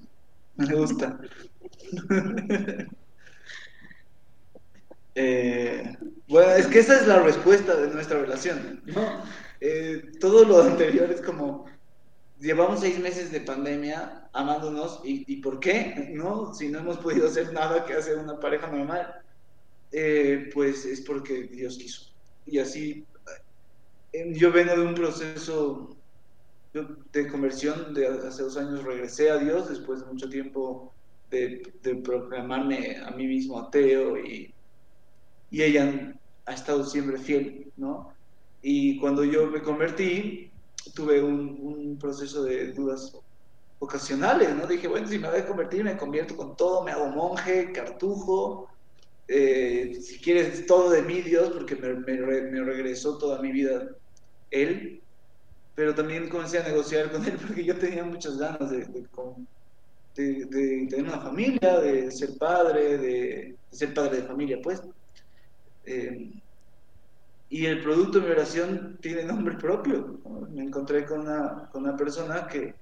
[0.58, 1.19] Me gusta.
[5.15, 5.97] Eh,
[6.28, 8.82] bueno, es que esa es la respuesta de nuestra relación.
[9.60, 11.65] Eh, todo lo anterior es como,
[12.39, 16.10] llevamos seis meses de pandemia amándonos y, ¿por qué?
[16.13, 16.54] ¿No?
[16.54, 19.21] Si no hemos podido hacer nada que hacer una pareja normal,
[19.91, 22.12] eh, pues es porque Dios quiso.
[22.45, 23.06] Y así,
[24.13, 25.95] yo vengo de un proceso
[27.12, 30.93] de conversión de hace dos años regresé a Dios después de mucho tiempo
[31.30, 31.62] de,
[32.04, 34.54] proclamarme a mí mismo ateo y,
[35.51, 38.13] y ella ha estado siempre fiel, ¿no?
[38.63, 40.49] Y cuando yo me convertí,
[40.95, 43.15] tuve un, proceso de dudas
[43.77, 44.65] ocasionales, ¿no?
[44.65, 48.69] Dije, bueno, si me voy a convertir, me convierto con todo, me hago monje, cartujo,
[49.27, 53.87] eh, si quieres todo de mí, Dios, porque me, me regresó toda mi vida
[54.49, 55.01] Él
[55.75, 58.85] pero también comencé a negociar con él porque yo tenía muchas ganas de,
[60.15, 64.81] de, tener una familia, de ser padre, de, ser padre de familia, pues.
[65.86, 66.32] Eh,
[67.50, 70.20] y el producto de mi oración tiene nombre propio.
[70.50, 72.74] Me encontré con una, con una persona que,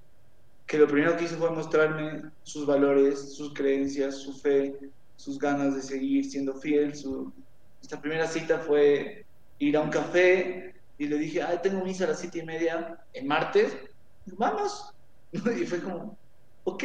[0.68, 4.76] que lo primero que hizo fue mostrarme sus valores, sus creencias, su fe,
[5.16, 6.96] sus ganas de seguir siendo fiel.
[6.96, 7.34] Su...
[7.82, 9.26] Esta primera cita fue
[9.58, 13.00] ir a un café, y le dije, ay, tengo misa a las siete y media
[13.14, 13.76] en martes,
[14.38, 14.94] vamos.
[15.32, 16.18] Y fue como,
[16.66, 16.84] ok.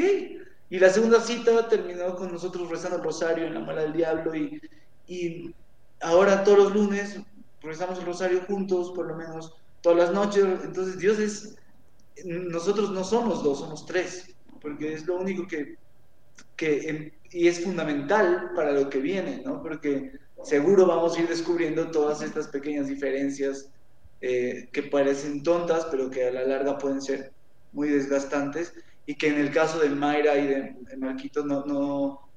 [0.70, 4.34] Y la segunda cita terminó con nosotros rezando el rosario en la mala del diablo
[4.34, 4.60] y,
[5.08, 5.54] y
[6.04, 7.18] ahora todos los lunes
[7.62, 10.44] rezamos el rosario juntos, por lo menos todas las noches.
[10.62, 11.56] Entonces Dios es,
[12.24, 15.76] nosotros no somos dos, somos tres, porque es lo único que,
[16.56, 19.62] que y es fundamental para lo que viene, ¿no?
[19.62, 20.12] Porque
[20.44, 23.70] seguro vamos a ir descubriendo todas estas pequeñas diferencias
[24.20, 27.32] eh, que parecen tontas, pero que a la larga pueden ser
[27.72, 28.72] muy desgastantes,
[29.06, 32.30] y que en el caso de Mayra y de, Marquito, no, no,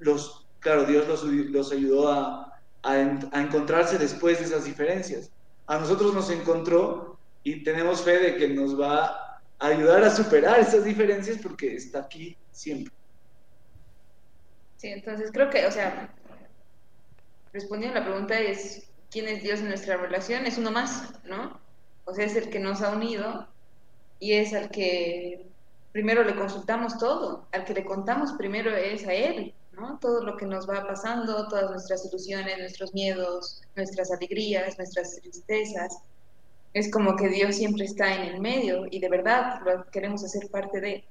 [0.00, 2.49] los, claro, Dios los, los ayudó a,
[2.82, 5.30] a, a, encontrarse después de esas diferencias.
[5.66, 10.60] A nosotros nos encontró y tenemos fe de que nos va a ayudar a superar
[10.60, 12.92] esas diferencias porque está aquí siempre.
[14.76, 16.10] Sí, entonces creo que, o sea,
[17.52, 21.60] respondiendo a la pregunta es, quién es Dios en nuestra relación, es uno más, ¿no?
[22.04, 23.46] O sea, es el que nos ha unido
[24.18, 25.46] y es al que
[25.92, 29.52] primero le consultamos todo, al que le contamos primero es a Él,
[30.00, 35.98] Todo lo que nos va pasando, todas nuestras ilusiones, nuestros miedos, nuestras alegrías, nuestras tristezas.
[36.72, 40.48] Es como que Dios siempre está en el medio y de verdad lo queremos hacer
[40.50, 41.04] parte de Él.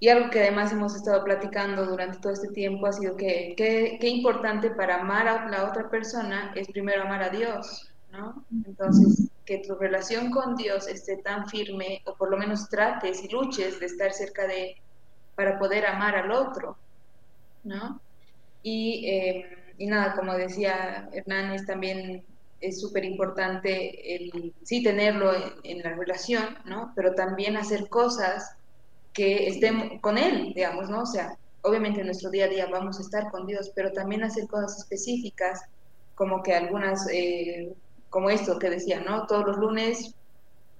[0.00, 4.08] Y algo que además hemos estado platicando durante todo este tiempo ha sido que qué
[4.08, 8.44] importante para amar a la otra persona es primero amar a Dios, ¿no?
[8.64, 13.28] Entonces, que tu relación con Dios esté tan firme, o por lo menos trates y
[13.28, 14.76] luches de estar cerca de
[15.34, 16.76] para poder amar al otro,
[17.68, 18.00] ¿no?
[18.62, 19.46] Y, eh,
[19.78, 22.24] y nada, como decía Hernán, es también
[22.60, 26.92] es súper importante el sí tenerlo en, en la relación, ¿no?
[26.96, 28.56] Pero también hacer cosas
[29.12, 31.02] que estén con Él, digamos, ¿no?
[31.02, 34.22] O sea, obviamente en nuestro día a día vamos a estar con Dios, pero también
[34.22, 35.62] hacer cosas específicas,
[36.14, 37.72] como que algunas, eh,
[38.10, 39.26] como esto que decía, ¿no?
[39.26, 40.14] Todos los lunes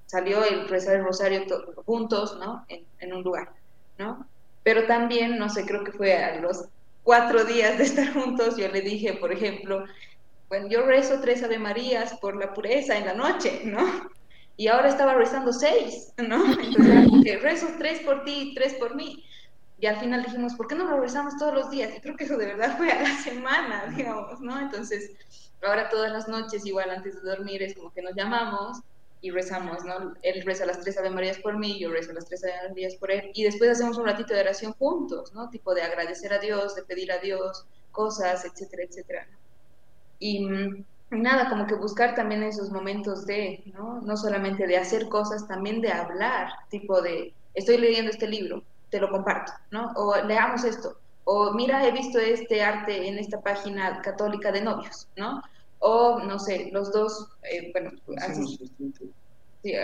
[0.07, 1.44] salió el rezar el rosario
[1.85, 2.64] juntos, ¿no?
[2.68, 3.51] En, un lugar,
[3.98, 4.27] ¿no?
[4.62, 6.64] Pero también, no sé, creo que fue a los
[7.09, 9.87] cuatro días de estar juntos, yo le dije, por ejemplo,
[10.51, 14.11] bueno, yo rezo tres Ave Marías por la pureza en la noche, ¿no?
[14.59, 16.44] y ahora estaba rezando seis, ¿no?
[16.61, 19.25] Entonces, rezo tres por ti, tres por mí.
[19.81, 21.97] Y al final dijimos, ¿por qué no lo rezamos todos los días?
[21.97, 24.61] Y creo que eso de verdad fue a la semana, digamos, ¿no?
[24.61, 25.12] Entonces,
[25.62, 28.83] ahora todas las noches, igual antes de dormir, es como que nos llamamos
[29.20, 30.14] y rezamos, ¿no?
[30.22, 33.11] Él reza las tres Ave Marías por mí, yo rezo las tres Ave Marías por
[33.11, 35.50] él, y después hacemos un ratito de oración juntos, ¿no?
[35.50, 39.26] Tipo de agradecer a Dios, de pedir a Dios cosas, etcétera, etcétera.
[40.18, 44.00] Y mm, nada, como que buscar también esos momentos de, ¿no?
[44.02, 49.00] No solamente de hacer cosas, también de hablar, tipo de, estoy leyendo este libro, te
[49.00, 49.92] lo comparto, ¿no?
[49.96, 55.09] O leamos esto, o mira, he visto este arte en esta página católica de novios,
[55.16, 55.42] ¿no?
[55.81, 57.93] O, no sé, los dos, eh, bueno,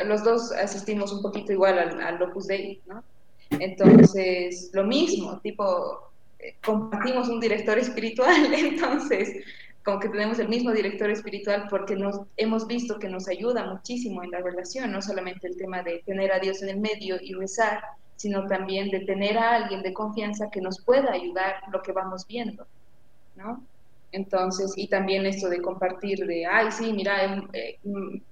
[0.06, 3.02] los dos asistimos un poquito igual al, al Opus Dei, ¿no?
[3.50, 9.44] Entonces, lo mismo, tipo, eh, compartimos un director espiritual, entonces,
[9.84, 14.22] como que tenemos el mismo director espiritual porque nos hemos visto que nos ayuda muchísimo
[14.22, 17.34] en la relación, no solamente el tema de tener a Dios en el medio y
[17.34, 17.82] rezar,
[18.16, 22.26] sino también de tener a alguien de confianza que nos pueda ayudar lo que vamos
[22.26, 22.66] viendo,
[23.36, 23.62] ¿no?
[24.14, 27.80] Entonces, y también esto de compartir de, ay, sí, mira, he,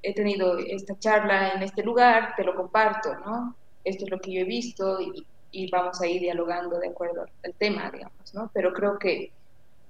[0.02, 3.56] he, tenido esta charla en este lugar, te lo comparto, ¿no?
[3.82, 7.26] Esto es lo que yo he visto y, y vamos a ir dialogando de acuerdo
[7.42, 8.48] al tema, digamos, ¿no?
[8.54, 9.32] Pero creo que,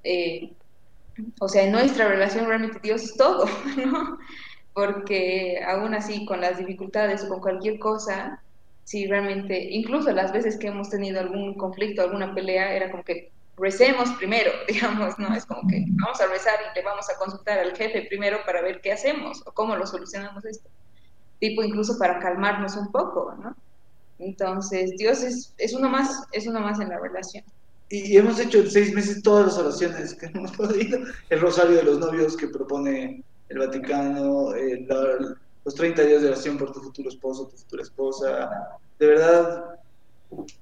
[0.03, 0.55] eh,
[1.39, 3.45] o sea, en nuestra relación realmente Dios es todo,
[3.77, 4.19] ¿no?
[4.73, 8.43] Porque aún así, con las dificultades o con cualquier cosa,
[8.85, 13.31] si realmente, incluso las veces que hemos tenido algún conflicto, alguna pelea, era como que
[13.57, 15.35] recemos primero, digamos, ¿no?
[15.35, 18.62] Es como que vamos a rezar y le vamos a consultar al jefe primero para
[18.62, 20.69] ver qué hacemos o cómo lo solucionamos esto.
[21.41, 23.57] Tipo incluso para calmarnos un poco, ¿no?
[24.19, 27.45] Entonces, Dios es, es uno más, es uno más en la relación.
[27.88, 31.01] Y, hemos hecho en seis meses todas las oraciones que hemos podido.
[31.29, 34.53] El rosario de los novios que propone el Vaticano,
[35.65, 38.79] los 30 días de oración por tu futuro esposo, tu futura esposa.
[38.99, 39.79] De verdad,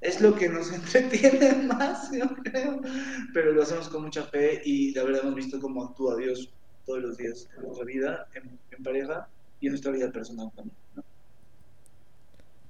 [0.01, 2.81] es lo que nos entretiene más, yo creo,
[3.33, 6.51] pero lo hacemos con mucha fe y la verdad hemos visto cómo actúa Dios
[6.87, 9.29] todos los días en nuestra vida, en, pareja
[9.61, 10.77] y en nuestra vida personal también.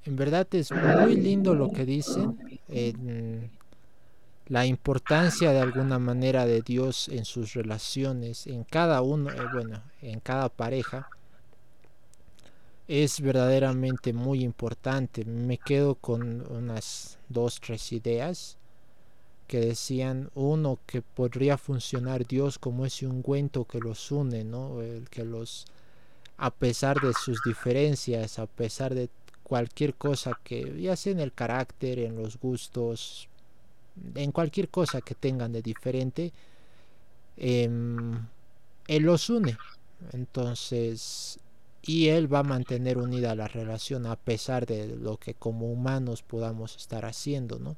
[0.05, 2.37] En verdad es muy lindo lo que dicen,
[4.47, 9.81] la importancia de alguna manera de Dios en sus relaciones, en cada uno, eh, bueno,
[10.03, 11.09] en cada pareja
[12.91, 15.25] es verdaderamente muy importante.
[15.25, 18.59] Me quedo con unas dos, tres ideas
[19.47, 24.83] que decían uno que podría funcionar Dios como ese ungüento que los une, ¿no?
[24.83, 25.67] El que los
[26.37, 29.09] a pesar de sus diferencias, a pesar de
[29.45, 33.29] cualquier cosa que ya sea en el carácter, en los gustos,
[34.17, 36.33] en cualquier cosa que tengan de diferente,
[37.37, 38.27] em,
[38.89, 39.57] él los une.
[40.13, 41.39] Entonces,
[41.83, 46.23] y él va a mantener unida la relación a pesar de lo que como humanos
[46.23, 47.77] podamos estar haciendo, ¿no?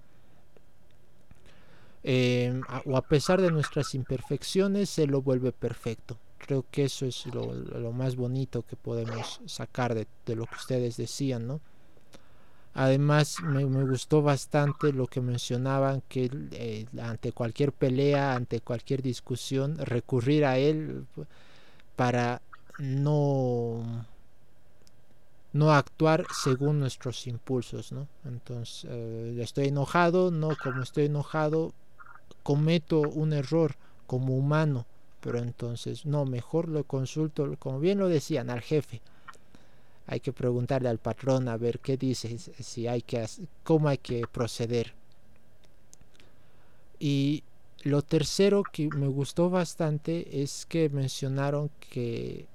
[2.04, 6.18] Em, o a pesar de nuestras imperfecciones, se lo vuelve perfecto.
[6.38, 11.46] Creo que eso es lo, más bonito que podemos sacar de, lo que ustedes decían,
[11.46, 11.60] ¿no?
[12.74, 19.76] Además, me, gustó bastante lo que mencionaban, que eh, ante cualquier pelea, ante cualquier discusión,
[19.78, 21.06] recurrir a él
[21.94, 22.42] para
[22.78, 24.06] no
[25.52, 28.08] no actuar según nuestros impulsos, ¿no?
[28.24, 31.72] Entonces, eh, estoy enojado, no, como estoy enojado,
[32.42, 34.87] cometo un error como humano,
[35.20, 39.02] pero entonces, no, mejor lo consulto, como bien lo decían, al jefe.
[40.06, 43.24] Hay que preguntarle al patrón a ver qué dice, si hay que,
[43.62, 44.94] cómo hay que proceder.
[46.98, 47.44] Y
[47.82, 52.46] lo tercero que me gustó bastante es que mencionaron que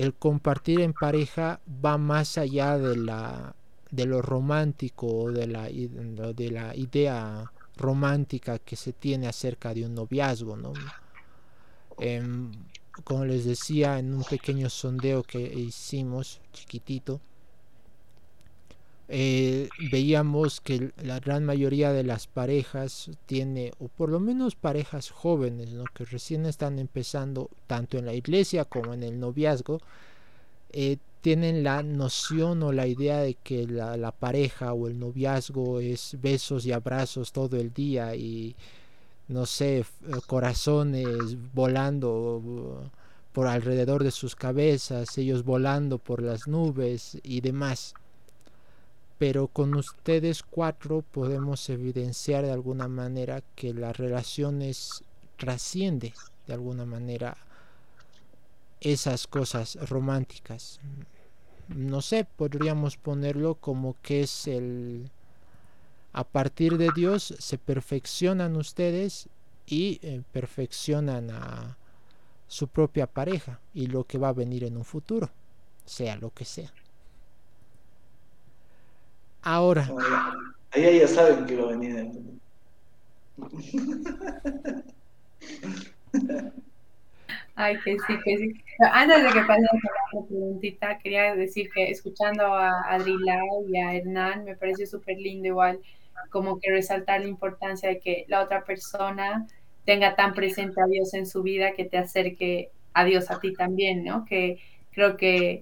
[0.00, 3.54] el compartir en pareja va más allá de la
[3.90, 9.84] de lo romántico o de la, de la idea romántica que se tiene acerca de
[9.84, 10.72] un noviazgo, ¿no?
[11.98, 12.50] Em,
[13.04, 17.20] como les decía en un pequeño sondeo que hicimos, chiquitito,
[19.12, 25.10] eh, veíamos que la gran mayoría de las parejas tiene, o por lo menos parejas
[25.10, 25.82] jóvenes, ¿no?
[25.92, 29.80] que recién están empezando tanto en la iglesia como en el noviazgo,
[30.72, 35.80] eh, tienen la noción o la idea de que la, la, pareja o el noviazgo
[35.80, 38.54] es besos y abrazos todo el día y
[39.26, 39.84] no sé,
[40.28, 42.90] corazones volando
[43.32, 47.94] por alrededor de sus cabezas, ellos volando por las nubes y demás
[49.20, 55.04] pero con ustedes cuatro podemos evidenciar de alguna manera que las relaciones
[55.36, 56.14] trasciende
[56.46, 57.36] de alguna manera
[58.80, 60.80] esas cosas románticas.
[61.68, 65.10] No sé, podríamos ponerlo como que es el...
[66.14, 69.28] A partir de Dios se perfeccionan ustedes
[69.66, 71.76] y eh, perfeccionan a
[72.48, 75.28] su propia pareja y lo que va a venir en un futuro.
[75.84, 76.72] sea lo que sea.
[79.42, 79.88] Ahora.
[80.72, 82.06] ahí ya saben que lo venía.
[87.54, 88.54] Ay, que sí, que sí.
[88.92, 94.44] Antes de que pase la preguntita, quería decir que escuchando a Adrilao y a Hernán,
[94.44, 95.80] me parece súper lindo igual,
[96.30, 99.46] como que resaltar la importancia de que la otra persona
[99.84, 103.52] tenga tan presente a Dios en su vida que te acerque a Dios a ti
[103.52, 104.24] también, ¿no?
[104.24, 104.58] Que
[104.92, 105.60] creo que,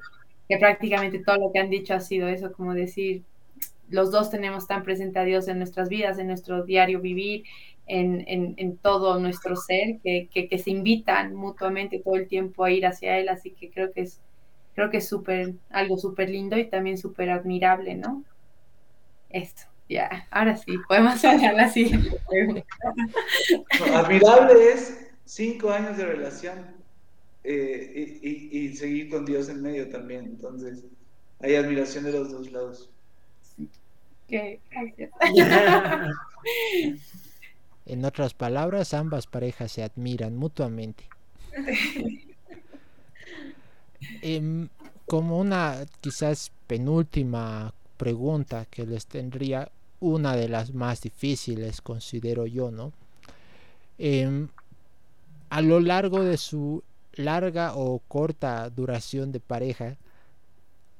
[0.49, 3.22] que prácticamente todo lo que han dicho ha sido eso, como decir,
[3.91, 7.45] los dos tenemos tan presente a Dios en nuestras vidas, en nuestro diario vivir,
[7.86, 13.28] en, todo nuestro ser, que, se invitan mutuamente todo el tiempo a ir hacia Él,
[13.28, 14.20] así que creo que es
[14.74, 18.22] creo que es súper, algo súper lindo y también súper admirable, ¿no?
[19.28, 22.16] Esto, ya, ahora sí, podemos hablar la siguiente
[23.93, 26.59] admirable es cinco años de relación
[27.43, 30.84] eh, y, seguir con Dios en medio también, entonces
[31.41, 32.89] hay admiración de los dos lados.
[37.87, 41.05] En otras palabras, ambas parejas se admiran mutuamente.
[44.20, 44.68] Em,
[45.07, 49.70] como una quizás penúltima pregunta que les tendría,
[50.01, 52.93] una de las más difíciles considero yo, ¿no?
[53.97, 54.49] Em,
[55.49, 59.97] a lo largo de su larga o corta duración de pareja,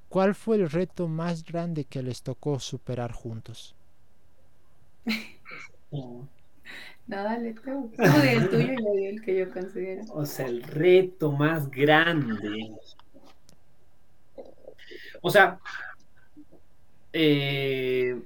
[0.09, 3.75] ¿cuál fue el reto más grande que les tocó superar juntos?
[5.91, 7.91] No, dale tú.
[7.97, 10.03] Tú el tuyo y el que yo considero.
[10.13, 12.71] O sea, el reto más grande.
[15.23, 15.59] O sea,
[17.13, 18.21] eh,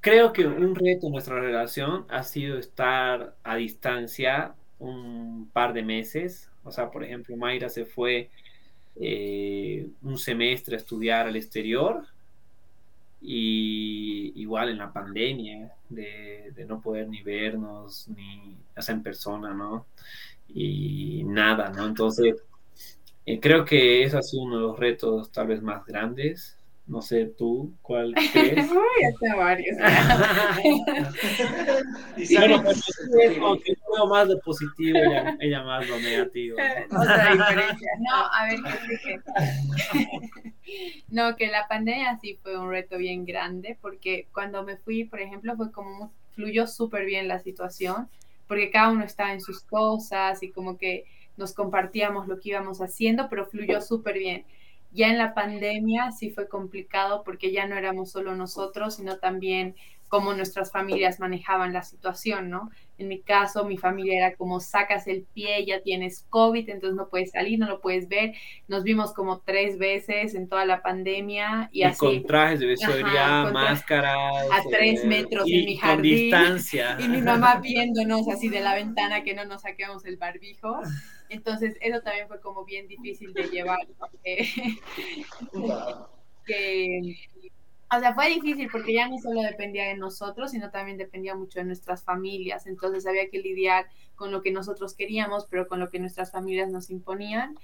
[0.00, 5.82] creo que un reto en nuestra relación ha sido estar a distancia un par de
[5.82, 6.50] meses.
[6.62, 8.30] O sea, por ejemplo, Mayra se fue
[8.96, 12.04] eh, un semestre a estudiar al exterior
[13.20, 19.86] y igual en la pandemia de, no poder ni vernos ni hacer en persona, ¿no?
[20.48, 21.86] Y nada, ¿no?
[21.86, 22.36] Entonces,
[23.26, 27.00] eh, creo que eso ha sido uno de los retos tal vez más grandes no
[27.00, 28.70] sé tú, ¿cuál crees?
[28.70, 29.76] Uy, varios.
[32.16, 32.82] y bueno, pues,
[33.40, 36.56] aunque veo más de positivo, ella, ella más lo negativo.
[36.90, 37.00] ¿no?
[37.02, 37.90] Otra diferencia.
[38.00, 38.60] No, a ver,
[39.02, 45.04] ¿qué No, que la pandemia sí fue un reto bien grande, porque cuando me fui,
[45.04, 48.08] por ejemplo, fue como fluyó súper bien la situación,
[48.48, 51.04] porque cada uno estaba en sus cosas y como que
[51.36, 54.44] nos compartíamos lo que íbamos haciendo, pero fluyó súper bien
[54.94, 59.74] ya en la pandemia sí fue complicado porque ya no éramos solo nosotros, sino también
[60.14, 62.70] cómo nuestras familias manejaban la situación, ¿no?
[62.98, 67.08] En mi caso, mi familia era como sacas el pie, ya tienes COVID, entonces no
[67.08, 68.32] puedes salir, no lo puedes ver.
[68.68, 71.98] Nos vimos como tres veces en toda la pandemia y, así.
[71.98, 74.46] Con trajes de seguridad, máscaras.
[74.52, 76.30] A tres eh, metros en mi jardín.
[76.30, 76.96] Con distancia.
[77.00, 80.80] Y mi mamá viéndonos así de la ventana que no nos saquemos el barbijo.
[81.28, 83.80] Entonces, eso también fue como bien difícil de llevar.
[86.46, 87.16] que,
[87.96, 91.58] o sea, fue difícil porque ya no solo dependía de nosotros, sino también dependía mucho
[91.58, 92.66] de nuestras familias.
[92.66, 93.86] Entonces había que lidiar
[94.16, 97.56] con lo que nosotros queríamos, pero con lo que nuestras familias nos imponían.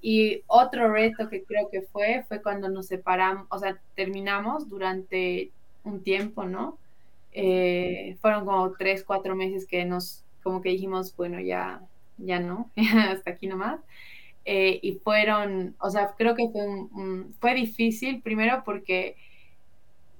[0.00, 5.50] Y otro reto que creo que fue, fue cuando nos separamos, o sea, terminamos durante
[5.84, 6.76] un tiempo, ¿no?
[7.32, 11.80] Eh, fueron como tres, cuatro meses que nos, como que dijimos, bueno, ya,
[12.18, 12.70] ya no,
[13.08, 13.80] hasta aquí nomás.
[14.44, 16.66] Eh, y fueron, o sea, creo que fue,
[17.38, 19.16] fue difícil, primero porque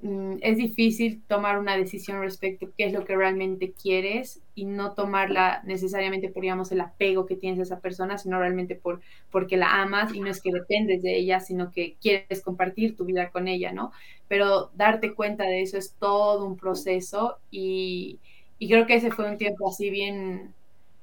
[0.02, 4.66] mm, es difícil tomar una decisión respecto a qué es lo que realmente quieres y
[4.66, 9.00] no tomarla necesariamente por, digamos, el apego que tienes a esa persona, sino realmente por,
[9.30, 13.04] porque la amas y no es que dependes de ella, sino que quieres compartir tu
[13.06, 13.92] vida con ella, ¿no?
[14.28, 18.18] Pero darte cuenta de eso es todo un proceso y,
[18.58, 20.54] y creo que ese fue un tiempo así bien,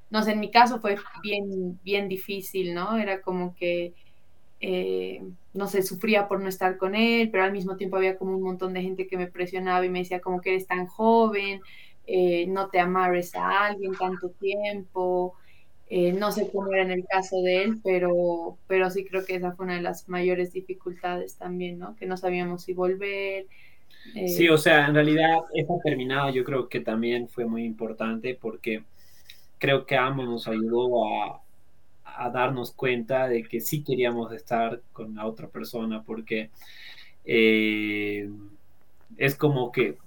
[0.09, 2.97] no sé, en mi caso fue bien, bien difícil, ¿no?
[2.97, 3.93] Era como que,
[4.61, 5.21] eh,
[5.53, 8.43] no sé, sufría por no estar con él, pero al mismo tiempo había como un
[8.43, 11.61] montón de gente que me presionaba y me decía como que eres tan joven,
[12.05, 15.35] eh, no te amarres a alguien tanto tiempo.
[15.91, 19.35] Eh, no sé cómo era en el caso de él, pero, pero sí creo que
[19.35, 21.95] esa fue una de las mayores dificultades también, ¿no?
[21.95, 23.47] Que no sabíamos si volver.
[24.27, 28.83] Sí, o sea, en realidad esa terminada yo creo que también fue muy importante porque
[29.57, 31.41] creo que ambos nos ayudó a,
[32.31, 36.49] darnos cuenta de que sí queríamos estar con la otra persona, porque
[37.25, 38.29] eh,
[39.17, 39.97] es como que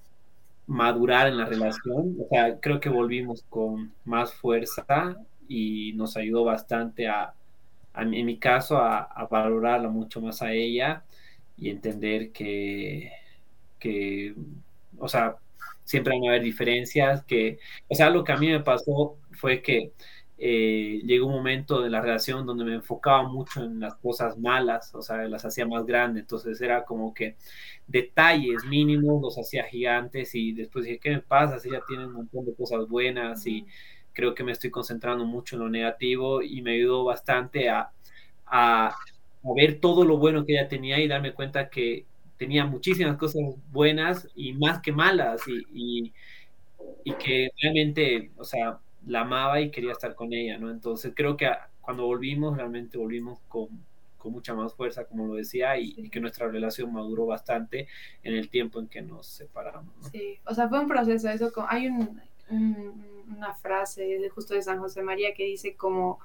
[0.67, 5.17] madurar en la relación, o sea, creo que volvimos con más fuerza
[5.49, 7.35] y nos ayudó bastante a,
[7.95, 11.05] en mi caso, a, valorarla mucho más a ella
[11.57, 13.13] y entender que,
[13.79, 14.35] que,
[14.99, 15.37] o sea,
[15.85, 19.63] siempre van a haber diferencias, que, o sea, lo que a mí me pasó fue
[19.63, 19.93] que
[20.45, 24.93] eh, llegó un momento de la relación donde me enfocaba mucho en las cosas malas,
[24.93, 27.37] o sea, las hacía más grandes, entonces era como que
[27.87, 31.61] detalles mínimos los hacía gigantes y después dije, ¿qué me pasa?
[31.61, 33.65] Si ya tiene un montón de cosas buenas y
[34.13, 37.93] creo que me estoy concentrando mucho en lo negativo y me ayudó bastante a,
[38.47, 38.97] a,
[39.57, 42.05] ver todo lo bueno que ella tenía y darme cuenta que
[42.37, 46.13] tenía muchísimas cosas buenas y más que malas y,
[47.05, 50.71] y, que realmente, o sea, la amaba y quería estar con ella, ¿no?
[50.71, 51.51] Entonces creo que
[51.81, 53.69] cuando volvimos, realmente volvimos con,
[54.19, 57.89] con mucha más fuerza, como lo decía, y, que nuestra relación maduró bastante
[58.23, 59.93] en el tiempo en que nos separamos.
[60.01, 60.09] ¿no?
[60.09, 62.23] Sí, o sea, fue un proceso, eso, hay un,
[63.37, 66.21] una frase de justo de San José María que dice como,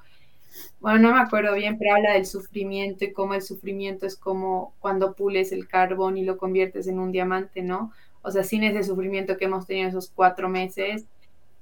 [0.79, 4.75] bueno, no me acuerdo bien, pero habla del sufrimiento y cómo el sufrimiento es como
[4.79, 7.91] cuando pules el carbón y lo conviertes en un diamante, ¿no?
[8.21, 11.05] O sea, sin ese sufrimiento que hemos tenido esos cuatro meses,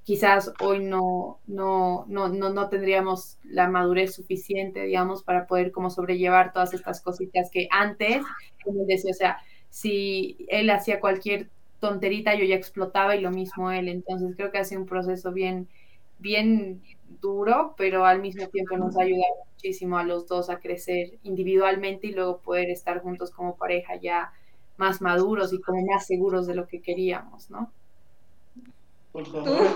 [0.05, 5.89] quizás hoy no, no, no, no, no tendríamos la madurez suficiente, digamos, para poder como
[5.89, 8.23] sobrellevar todas estas cositas que antes,
[8.63, 9.37] como decía, o sea,
[9.69, 11.49] si él hacía cualquier
[11.79, 13.89] tonterita, yo ya explotaba y lo mismo él.
[13.89, 15.67] Entonces creo que ha sido un proceso bien,
[16.19, 16.83] bien
[17.19, 22.07] duro, pero al mismo tiempo nos ha ayudado muchísimo a los dos a crecer individualmente
[22.07, 24.31] y luego poder estar juntos como pareja ya
[24.77, 27.71] más maduros y como más seguros de lo que queríamos, ¿no?
[29.15, 29.67] Por favor.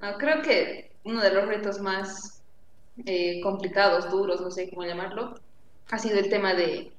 [0.18, 2.42] creo que uno de los retos más
[3.06, 5.36] eh, complicados, duros, no sé cómo llamarlo,
[5.92, 6.92] ha sido el tema de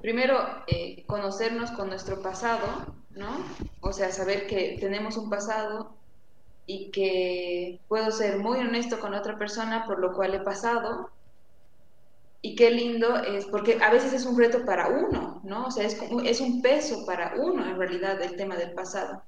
[0.00, 3.44] primero, eh, conocernos con nuestro pasado, ¿no?
[3.80, 5.94] O sea, saber que tenemos un pasado
[6.64, 11.10] y que puedo ser muy honesto con otra persona por lo cual he pasado.
[12.44, 15.64] Y qué lindo es, porque a veces es un reto para uno, ¿no?
[15.64, 19.22] O sea, es, es un peso para uno en realidad el tema del pasado.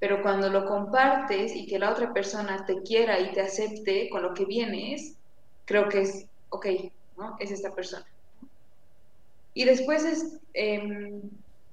[0.00, 4.22] Pero cuando lo compartes y que la otra persona te quiera y te acepte con
[4.22, 5.12] lo que vienes,
[5.66, 6.66] creo que es, ok,
[7.18, 7.36] ¿no?
[7.38, 8.06] Es esta persona.
[9.52, 11.20] Y después es, em,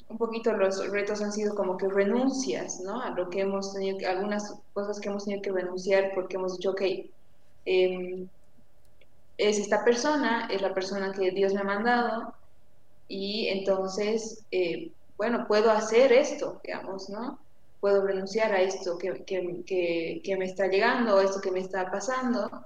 [0.10, 3.02] un poquito los retos han sido como que renuncias, ¿no?
[3.02, 6.72] A lo que hemos tenido, algunas cosas que hemos tenido que renunciar porque hemos dicho,
[6.72, 6.82] ok,
[7.64, 8.28] em,
[9.38, 12.34] es esta persona, es la persona que Dios me ha mandado
[13.08, 17.40] y entonces, eh, bueno, puedo hacer esto, digamos, ¿no?
[17.80, 22.66] Puedo renunciar a esto que, que, que me está llegando, esto que me está pasando.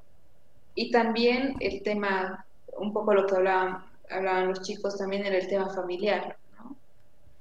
[0.75, 2.45] Y también el tema,
[2.77, 6.75] un poco lo que hablaban hablaban los chicos también en el tema familiar, ¿no?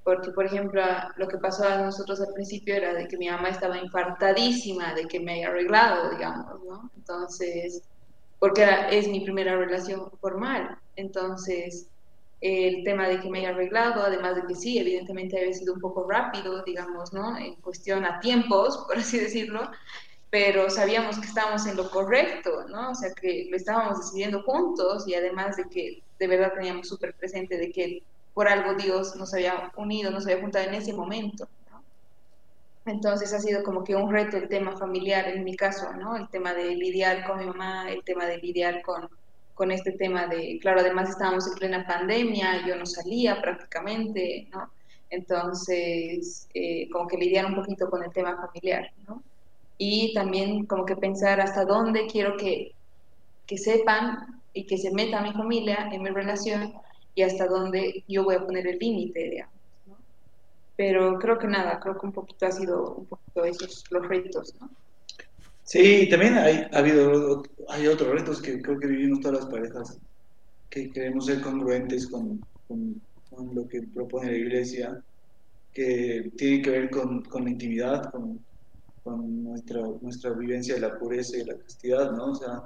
[0.04, 0.82] Porque, por ejemplo,
[1.16, 5.06] lo que pasó a nosotros al principio era de que mi mamá estaba infartadísima de
[5.06, 6.90] que me haya arreglado, digamos, ¿no?
[6.96, 7.82] Entonces,
[8.38, 10.78] porque es mi primera relación formal.
[10.96, 11.88] Entonces,
[12.40, 15.80] el tema de que me haya arreglado, además de que sí, evidentemente había sido un
[15.80, 17.36] poco rápido, digamos, ¿no?
[17.36, 19.70] En cuestión a tiempos, por así decirlo,
[20.30, 22.90] pero sabíamos que estábamos en lo correcto, ¿no?
[22.90, 27.14] O sea, que lo estábamos decidiendo juntos y además de que de verdad teníamos súper
[27.14, 28.02] presente de que
[28.34, 31.48] por algo Dios nos había unido, nos había juntado en ese momento.
[32.88, 36.16] Entonces ha sido como que un reto el tema familiar en mi caso, ¿no?
[36.16, 39.08] El tema de lidiar con mi mamá, el tema de lidiar con,
[39.54, 44.70] con este tema de, claro, además estábamos en plena pandemia, yo no salía prácticamente, ¿no?
[45.10, 49.22] Entonces, eh, como que lidiar un poquito con el tema familiar, ¿no?
[49.78, 52.72] y también como que pensar hasta dónde quiero que,
[53.46, 56.74] que sepan y que se meta mi familia en mi relación
[57.14, 59.57] y hasta dónde yo voy a poner el límite, digamos.
[60.78, 64.54] Pero creo que nada, creo que un poquito ha sido un poquito esos los retos,
[64.60, 64.70] ¿no?
[65.64, 69.98] Sí, también hay, ha habido, hay otros retos que creo que vivimos todas las parejas,
[70.70, 75.04] que queremos ser congruentes con, con, con lo que propone la iglesia,
[75.72, 78.46] que tiene que ver con, con la intimidad, con,
[79.04, 82.26] nuestra, nuestra vivencia de la pureza y la castidad, ¿no?
[82.26, 82.62] O sea,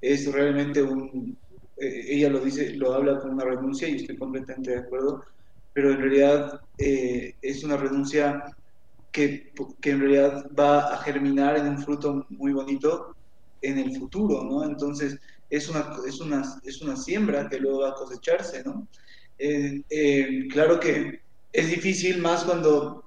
[0.00, 1.36] es realmente un,
[1.76, 5.24] eh, ella lo dice, lo habla con una renuncia y estoy completamente de acuerdo,
[5.72, 8.44] pero en realidad eh, es una renuncia
[9.12, 13.14] que, que, en realidad va a germinar en un fruto muy bonito
[13.62, 14.64] en el futuro, ¿no?
[14.64, 15.18] Entonces,
[15.50, 18.86] es una, es una, es una siembra que luego va a cosecharse, ¿no?
[19.38, 21.20] Eh, claro que
[21.52, 23.04] es difícil más cuando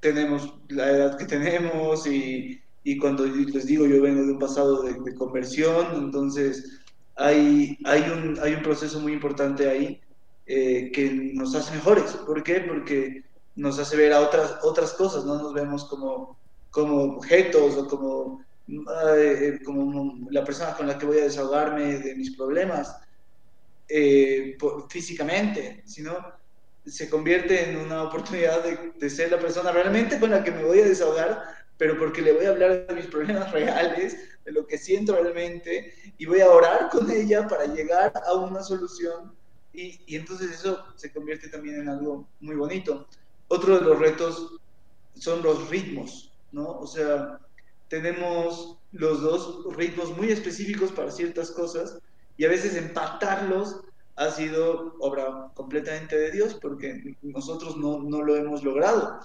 [0.00, 4.82] tenemos la edad que tenemos y, y, cuando les digo yo vengo de un pasado
[4.82, 6.80] de, conversión, entonces
[7.16, 10.00] hay, hay, un, hay un proceso muy importante ahí
[10.52, 12.10] eh, que nos hace mejores.
[12.26, 12.58] ¿Por qué?
[12.60, 13.22] Porque
[13.54, 16.36] nos hace ver a otras, otras cosas, no nos vemos como,
[16.72, 18.44] como objetos o como
[19.16, 22.96] eh, como la persona con la que voy a desahogarme de mis problemas
[23.88, 26.16] eh, físicamente, sino
[26.84, 30.64] se convierte en una oportunidad de, de, ser la persona realmente con la que me
[30.64, 31.44] voy a desahogar,
[31.78, 35.94] pero porque le voy a hablar de mis problemas reales, de lo que siento realmente,
[36.18, 39.32] y voy a orar con ella para llegar a una solución,
[39.72, 43.06] y, y entonces eso se convierte también en algo muy bonito.
[43.48, 44.60] Otro de los retos
[45.14, 46.78] son los ritmos, ¿no?
[46.78, 47.40] O sea,
[47.88, 51.98] tenemos los dos ritmos muy específicos para ciertas cosas
[52.36, 53.80] y a veces empatarlos
[54.16, 59.20] ha sido obra completamente de Dios porque nosotros no, no lo hemos logrado.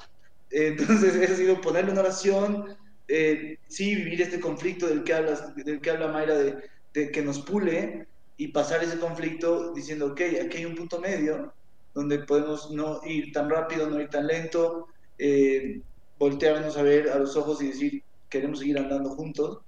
[0.51, 2.75] Entonces, ha sido ponerle una oración,
[3.07, 7.21] eh, sí, vivir este conflicto del que, hablas, del que habla Mayra, de, de, que
[7.21, 8.07] nos pule
[8.37, 11.53] y pasar ese conflicto diciendo, ok, aquí hay un punto medio
[11.93, 15.81] donde podemos no ir tan rápido, no ir tan lento, eh,
[16.19, 19.59] voltearnos a ver a los ojos y decir, queremos seguir andando juntos,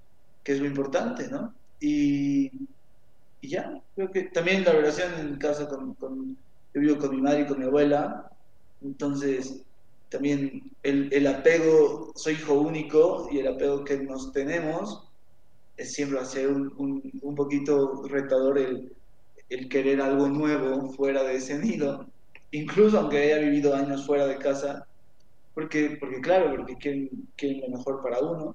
[0.44, 1.54] que es lo importante, ¿no?
[1.80, 2.50] Y,
[3.40, 5.96] y ya, creo que también la relación en casa con,
[6.74, 8.30] yo vivo con mi madre y con mi abuela,
[8.82, 9.62] entonces
[10.10, 15.07] también el, apego, soy hijo único y el apego que nos tenemos
[15.84, 18.92] siempre hacer un, un, un poquito retador el,
[19.48, 22.06] el, querer algo nuevo fuera de ese nido,
[22.50, 24.86] incluso aunque haya vivido años fuera de casa,
[25.54, 28.54] porque, porque claro, porque quieren, quieren lo mejor para uno,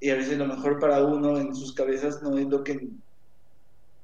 [0.00, 2.88] y a veces lo mejor para uno en sus cabezas no es lo que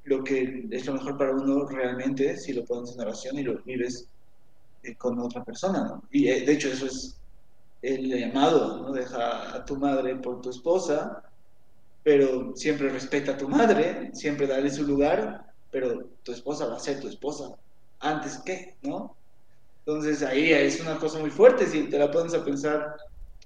[0.04, 3.62] lo que es lo mejor para uno realmente si lo pones en oración y lo
[3.62, 4.08] vives
[4.82, 6.02] eh, con otra persona, ¿no?
[6.10, 7.16] Y eh, de hecho eso es
[7.82, 8.92] el llamado, ¿no?
[8.92, 11.22] Deja a tu madre por tu esposa,
[12.02, 16.80] pero siempre respeta a tu madre, siempre dale su lugar, pero tu esposa va a
[16.80, 17.50] ser tu esposa
[18.00, 19.14] antes que, ¿no?
[19.84, 22.96] Entonces ahí es una cosa muy fuerte, si te la pones a pensar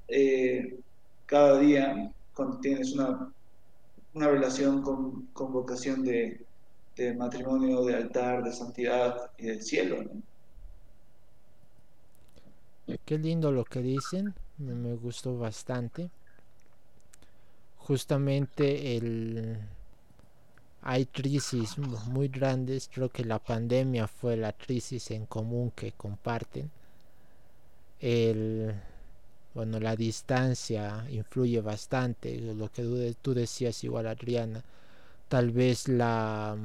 [0.09, 0.78] eh,
[1.26, 3.32] cada día cuando tienes una,
[4.14, 6.40] una relación con, con vocación de,
[6.96, 10.02] de, matrimonio, de altar, de santidad y del cielo.
[10.02, 10.22] ¿no?
[13.04, 16.11] Qué lindo lo que dicen, me, gustó bastante.
[17.87, 19.59] Justamente el,
[20.82, 26.68] hay crisis muy grandes, creo que la pandemia fue la crisis en común que comparten.
[28.01, 28.74] El,
[29.55, 34.64] bueno, la distancia influye bastante, lo que tú decías igual Adriana,
[35.28, 36.57] tal vez la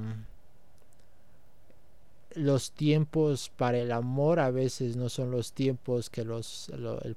[2.36, 6.71] los tiempos para el amor a veces no son los tiempos que los,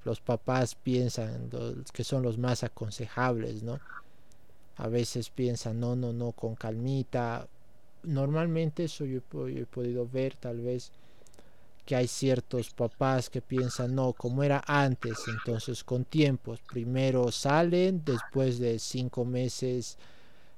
[0.05, 3.81] los, papás piensan los, que son los más aconsejables, ¿no?
[4.77, 7.47] a veces piensan, no, no, no, con calmita.
[8.03, 10.91] Normalmente eso yo, yo, he podido ver tal vez
[11.87, 18.03] que hay ciertos papás que piensan, no, como era antes, entonces con tiempos, primero salen,
[18.05, 19.99] después de cinco meses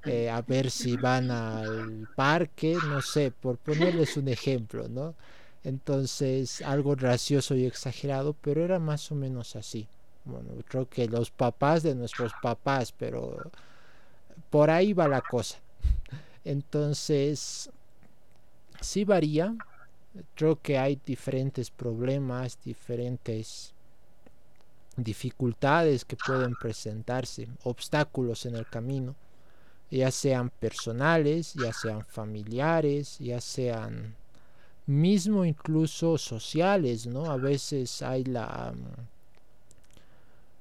[0.07, 5.15] eh, a ver si van al parque, no sé, por ponerles un ejemplo, ¿no?
[5.65, 9.89] Entonces, algo gracioso y exagerado, pero era más o menos así.
[10.25, 13.51] Bueno, creo que los papás de nuestros papás, pero
[14.51, 15.59] por ahí va la cosa.
[16.45, 17.71] Entonces,
[18.81, 19.57] sí varía.
[20.35, 23.75] Creo que hay diferentes problemas, diferentes
[24.97, 29.15] dificultades que pueden presentarse, obstáculos en el camino,
[29.91, 34.15] ya sean personales, ya sean familiares, ya sean
[34.87, 37.31] mismo incluso sociales, ¿no?
[37.31, 38.75] A veces hay la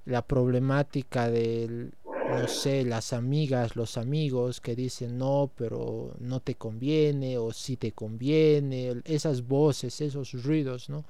[0.06, 1.94] la problemática del
[2.30, 7.78] no sé, las amigas, los amigos que dicen no, pero no te conviene o sí
[7.78, 11.06] te conviene, esas voces, esos ruidos, ¿no?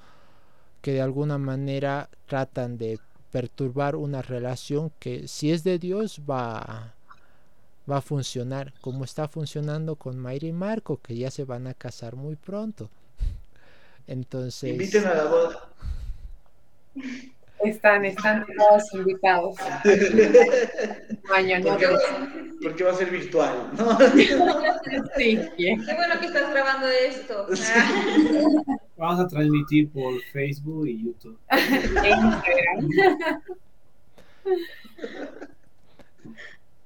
[0.82, 2.99] Que de alguna manera tratan de
[3.32, 6.93] perturbar una relación que si es de Dios va,
[7.89, 11.73] va a funcionar, como está funcionando con Mayra y Marco, que ya se van a
[11.73, 12.89] casar muy pronto.
[14.07, 14.71] Entonces...
[14.71, 15.69] Inviten a la boda.
[17.63, 19.55] Están, están todos invitados.
[21.29, 21.65] Mañana.
[21.65, 21.88] Porque,
[22.61, 23.97] porque, va a ser virtual, ¿no?
[25.17, 25.39] Sí.
[25.57, 27.47] Qué bueno que estás grabando esto.
[28.97, 31.39] Vamos a transmitir por Facebook y YouTube.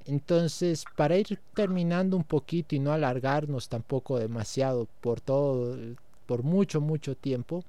[0.09, 5.77] Entonces, para ir terminando un poquito y no alargarnos tampoco demasiado por todo,
[6.25, 7.63] por mucho, mucho tiempo,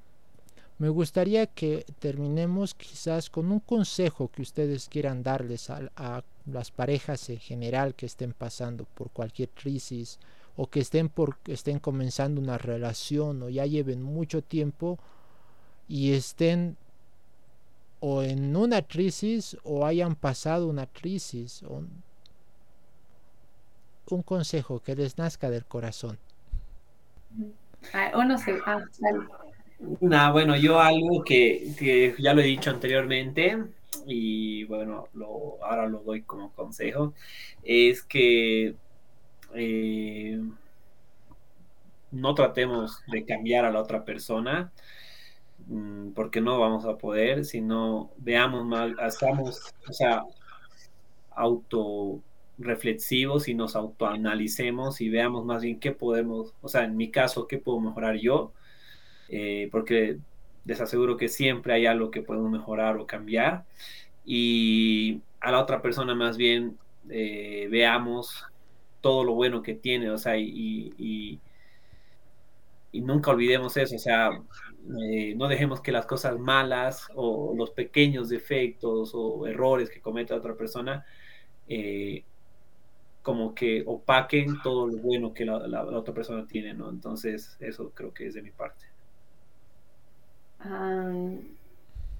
[0.78, 7.28] me gustaría que terminemos quizás con un consejo que ustedes quieran darles a, las parejas
[7.28, 10.18] en general que estén pasando por cualquier crisis
[10.56, 14.98] o que estén, por, estén comenzando una relación o ya lleven mucho tiempo
[15.86, 16.78] y estén
[18.00, 21.62] o en una crisis o hayan pasado una crisis
[24.12, 26.18] un consejo que les nazca del corazón.
[27.92, 28.82] Ah, o no sé, ah,
[30.00, 33.64] Nah, bueno, yo algo que, ya lo he dicho anteriormente
[34.06, 37.14] y bueno, lo, ahora lo doy como consejo,
[37.62, 38.76] es que
[39.54, 40.40] eh,
[42.10, 44.70] no tratemos de cambiar a la otra persona
[45.66, 48.92] mm, porque no vamos a poder, sino veamos más,
[49.22, 50.24] hagamos, o sea,
[52.60, 57.46] autorreflexivos y nos autoanalicemos y veamos más bien qué podemos, o sea, en mi caso,
[57.46, 58.52] qué puedo mejorar yo
[59.28, 60.18] eh, porque
[60.64, 63.64] les aseguro que siempre hay algo que podemos mejorar o cambiar.
[64.24, 68.44] Y a la otra persona más bien eh, veamos
[69.00, 71.40] todo lo bueno que tiene, o sea, y, y,
[73.00, 74.30] nunca olvidemos eso, o sea,
[75.02, 80.34] eh, no dejemos que las cosas malas o los pequeños defectos o errores que cometa
[80.34, 81.04] otra persona
[83.30, 86.90] como que opaquen todo lo bueno que la, la, otra persona tiene, ¿no?
[86.90, 88.86] Entonces, eso creo que es de mi parte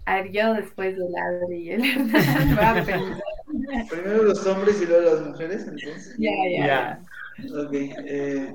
[0.06, 1.82] a ver, yo después del Adri y el
[3.90, 6.14] Primero los hombres y luego las mujeres, entonces.
[6.18, 7.02] Ya, ya.
[7.61, 7.72] Ok.
[7.72, 8.54] Eh,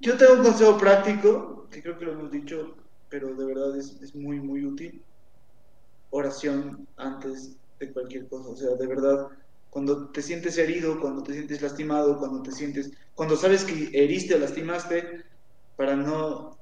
[0.00, 2.76] yo tengo un consejo práctico, que creo que lo hemos dicho,
[3.08, 5.02] pero de verdad es, es muy, muy útil.
[6.10, 8.50] Oración antes de cualquier cosa.
[8.50, 9.28] O sea, de verdad,
[9.72, 14.34] cuando te sientes herido, cuando te sientes lastimado, cuando te sientes, cuando sabes que heriste
[14.34, 15.24] o lastimaste,
[15.76, 16.58] para no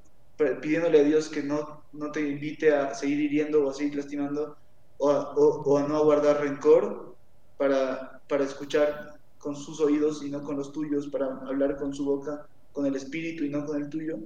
[0.61, 4.55] pidiéndole a Dios que no, no te invite a seguir hiriendo o a seguir lastimando
[4.97, 7.17] o a, a no aguardar rencor
[7.57, 12.05] para, para escuchar con sus oídos y no con los tuyos, para hablar con su
[12.05, 14.19] boca, con el espíritu y no con el tuyo,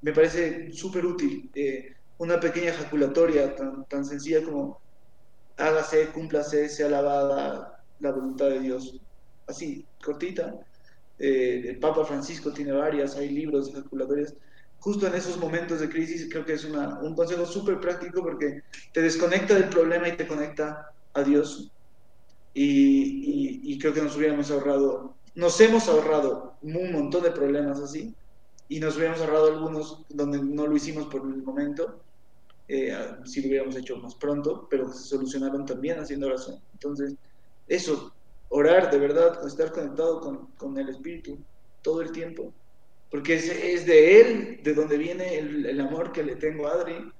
[0.00, 1.50] me parece súper útil.
[1.54, 4.80] Eh, una pequeña ejaculatoria tan, tan sencilla como
[5.58, 9.00] hágase, cúmplase, sea alabada la voluntad de Dios.
[9.46, 10.54] Así, cortita.
[11.18, 14.34] Eh, el Papa Francisco tiene varias, hay libros de ejaculatorias
[14.82, 19.00] justo en esos momentos de crisis creo que es un consejo súper práctico porque te
[19.00, 21.70] desconecta del problema y te conecta a Dios.
[22.52, 28.14] Y, creo que nos hubiéramos ahorrado, nos hemos ahorrado un montón de problemas así
[28.68, 32.00] y nos hubiéramos ahorrado algunos donde no lo hicimos por el momento,
[32.68, 32.94] eh,
[33.24, 36.60] si lo hubiéramos hecho más pronto, pero se solucionaron también haciendo oración.
[36.72, 37.14] Entonces,
[37.68, 38.12] eso,
[38.48, 41.38] orar de verdad, estar conectado con, con el Espíritu
[41.82, 42.52] todo el tiempo
[43.12, 47.12] porque es, de él de donde viene el, amor que le tengo a Adri,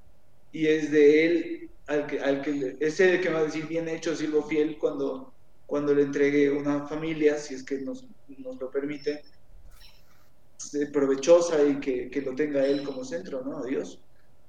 [0.50, 3.86] y es de él al que, al que es el que va a decir bien
[3.90, 5.34] hecho, sirvo fiel cuando,
[5.66, 8.06] cuando le entregue una familia, si es que nos,
[8.38, 9.22] nos lo permite,
[10.94, 13.62] provechosa y que, que, lo tenga él como centro, ¿no?
[13.62, 14.00] Dios.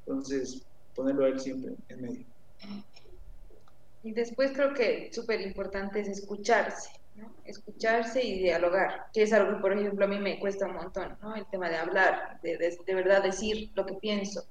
[0.06, 0.62] Entonces,
[0.96, 2.26] ponerlo a él siempre en medio.
[4.04, 6.90] Y después creo que súper importante es escucharse
[7.46, 11.18] escucharse y dialogar, que es algo que, por ejemplo, a mí me cuesta un montón,
[11.22, 11.36] ¿no?
[11.36, 14.46] el tema de hablar, de, de, verdad decir lo que pienso.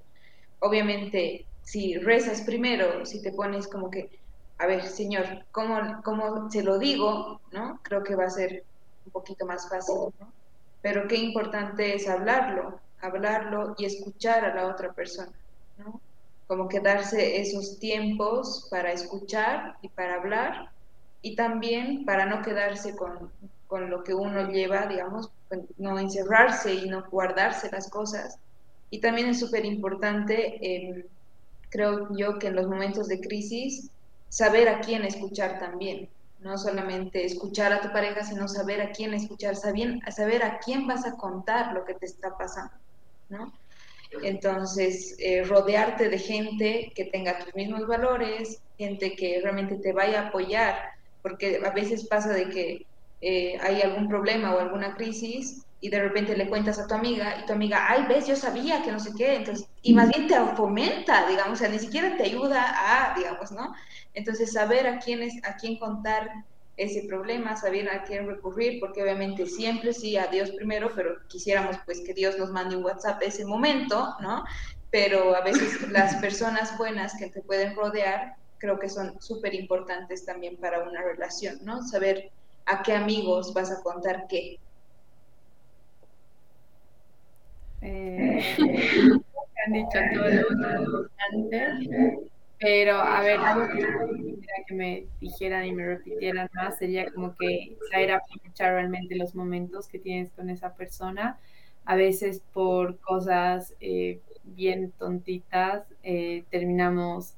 [0.60, 4.10] Obviamente, si rezas primero, si te pones como que,
[4.58, 7.40] a ver, Señor, ¿cómo, cómo se lo digo?
[7.50, 7.80] ¿no?
[7.82, 8.64] Creo que va a ser
[9.06, 10.32] un poquito más fácil, ¿no?
[10.82, 15.32] Pero qué importante es hablarlo, hablarlo y escuchar a la otra persona,
[15.78, 16.00] ¿no?
[16.52, 20.70] Como que darse esos tiempos para escuchar y para hablar
[21.22, 23.32] y también para no quedarse con,
[23.66, 25.30] con lo que uno lleva, digamos,
[25.78, 28.38] no encerrarse y no guardarse las cosas.
[28.90, 31.04] Y también es súper importante, em,
[31.70, 33.90] creo yo, que en los momentos de crisis,
[34.28, 36.10] saber a quién escuchar también.
[36.38, 40.86] No solamente escuchar a tu pareja, sino saber a quién escuchar, saber, saber a quién
[40.86, 42.74] vas a contar lo que te está pasando,
[43.30, 43.61] ¿no?
[44.22, 50.22] Entonces, eh, rodearte de gente que tenga tus mismos valores, gente que realmente te vaya
[50.22, 50.92] a apoyar
[51.22, 52.86] porque a veces pasa de que
[53.20, 57.38] eh, hay algún problema o alguna crisis y de repente le cuentas a tu amiga
[57.40, 60.28] y tu amiga, ay, ves, yo sabía que no sé qué, entonces, y más bien
[60.28, 63.74] te fomenta, digamos, o sea, ni siquiera te ayuda a, digamos, ¿no?
[64.14, 66.28] Entonces, saber a quién, es, a quién contar
[66.76, 71.76] ese problema, saber a quién recurrir, porque obviamente siempre sí a Dios primero, pero quisiéramos
[71.84, 74.44] pues que Dios nos mande un WhatsApp ese momento, ¿no?
[74.90, 80.24] Pero a veces las personas buenas que te pueden rodear creo que son súper importantes
[80.24, 81.82] también para una relación, ¿no?
[81.82, 82.30] Saber
[82.66, 84.58] a qué amigos vas a contar qué.
[87.80, 88.56] Eh,
[89.66, 91.88] han dicho todo antes,
[92.62, 93.66] pero a ver, algo
[94.68, 99.88] que me dijeran y me repitieran más sería como que saber aprovechar realmente los momentos
[99.88, 101.38] que tienes con esa persona.
[101.84, 107.34] A veces por cosas eh, bien tontitas eh, terminamos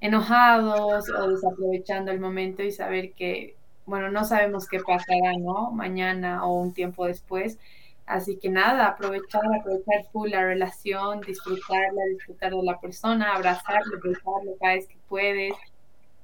[0.00, 5.70] enojados o desaprovechando el momento y saber que bueno, no sabemos qué pasará, ¿no?
[5.70, 7.58] Mañana o un tiempo después.
[8.06, 14.52] Así que nada, aprovechar, aprovechar full la relación, disfrutarla, disfrutar de la persona, abrazarlo, besarlo
[14.60, 15.54] cada vez que puedes.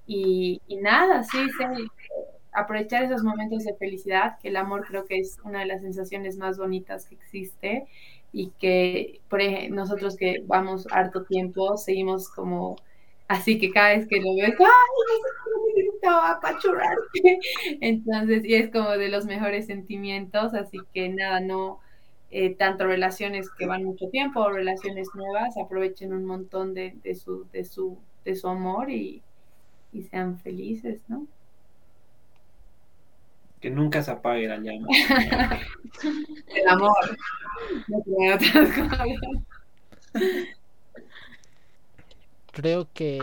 [0.06, 1.88] Y, y nada, sí, sí,
[2.52, 6.36] aprovechar esos momentos de felicidad, que el amor creo que es una de las sensaciones
[6.36, 7.86] más bonitas que existe
[8.32, 12.76] y que por nosotros que vamos harto tiempo seguimos como
[13.28, 14.66] así que cada vez que lo ves, ¡ay!
[16.02, 17.38] Necesito apachurrarte.
[17.80, 21.80] Entonces, y es como de los mejores sentimientos, así que nada, no
[22.30, 27.14] eh, tanto relaciones que van mucho tiempo o relaciones nuevas, aprovechen un montón de, de,
[27.14, 29.22] su, de, su, de su amor y,
[29.92, 31.26] y sean felices, ¿no?
[33.60, 34.88] que nunca se apague la llama.
[36.48, 37.16] El amor.
[42.50, 43.22] Creo que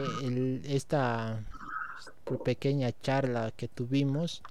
[0.64, 1.44] esta
[2.38, 4.42] pequeña charla que tuvimos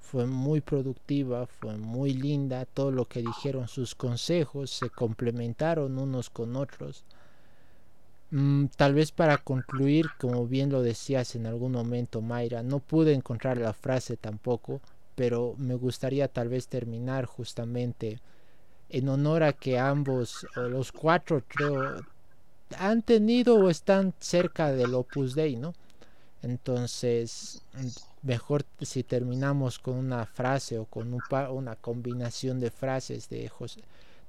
[0.00, 6.30] fue muy productiva, fue muy linda, todo lo que dijeron sus consejos se complementaron unos
[6.30, 7.04] con otros.
[8.30, 13.12] Mm, tal vez para concluir, como bien lo decías en algún momento, Mayra, no pude
[13.12, 14.80] encontrar la frase tampoco,
[15.14, 18.18] pero me gustaría tal vez terminar justamente
[18.90, 22.04] en honor a que ambos, los cuatro creo,
[22.78, 25.74] han tenido o están cerca del Opus Dei, ¿no?
[26.42, 27.62] Entonces,
[28.22, 33.50] mejor si terminamos con una frase o con un una combinación de frases de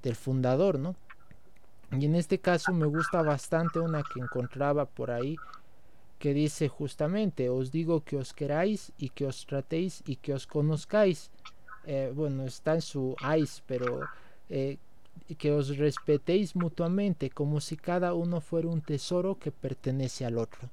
[0.01, 0.95] del fundador, ¿no?
[1.91, 5.35] Y en este caso me gusta bastante una que encontraba por ahí
[6.19, 10.45] que dice justamente, os digo que os queráis y que os tratéis y que os
[10.45, 11.31] conozcáis.
[11.85, 14.01] Eh, bueno, está en su ice, pero
[14.49, 14.77] eh,
[15.37, 20.69] que os respetéis mutuamente como si cada uno fuera un tesoro que pertenece al otro.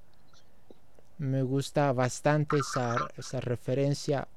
[1.19, 4.29] Me gusta bastante esa, esa referencia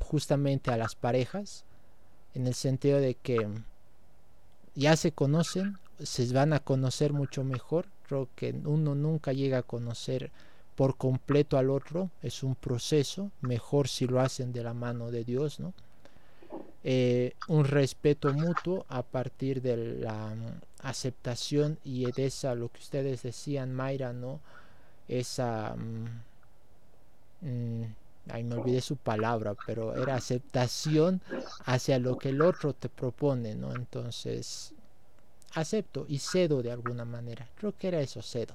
[0.00, 1.64] justamente a las parejas,
[2.34, 3.48] en el sentido de que
[4.74, 9.62] ya se conocen, se van a conocer mucho mejor creo que uno nunca llega a
[9.62, 10.32] conocer
[10.74, 15.22] por completo al otro, es un proceso, mejor si lo hacen de la mano de
[15.22, 15.72] Dios, ¿no?
[16.82, 22.80] Eh, un respeto mutuo a partir de la mm, aceptación y de esa, lo que
[22.80, 24.40] ustedes decían, Mayra, ¿no?
[25.10, 25.74] Esa...
[25.76, 26.22] Mm,
[27.40, 27.82] mm,
[28.30, 31.20] ay, me olvidé su palabra, pero era aceptación
[31.64, 33.72] hacia lo que el otro te propone, ¿no?
[33.74, 34.72] Entonces,
[35.54, 37.48] acepto y cedo de alguna manera.
[37.56, 38.54] Creo que era eso, cedo.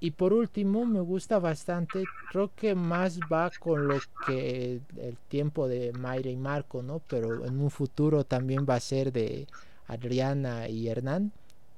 [0.00, 5.66] Y por último, me gusta bastante, creo que más va con lo que el tiempo
[5.68, 7.00] de Mayra y Marco, ¿no?
[7.08, 9.46] Pero en un futuro también va a ser de
[9.86, 11.32] Adriana y Hernán,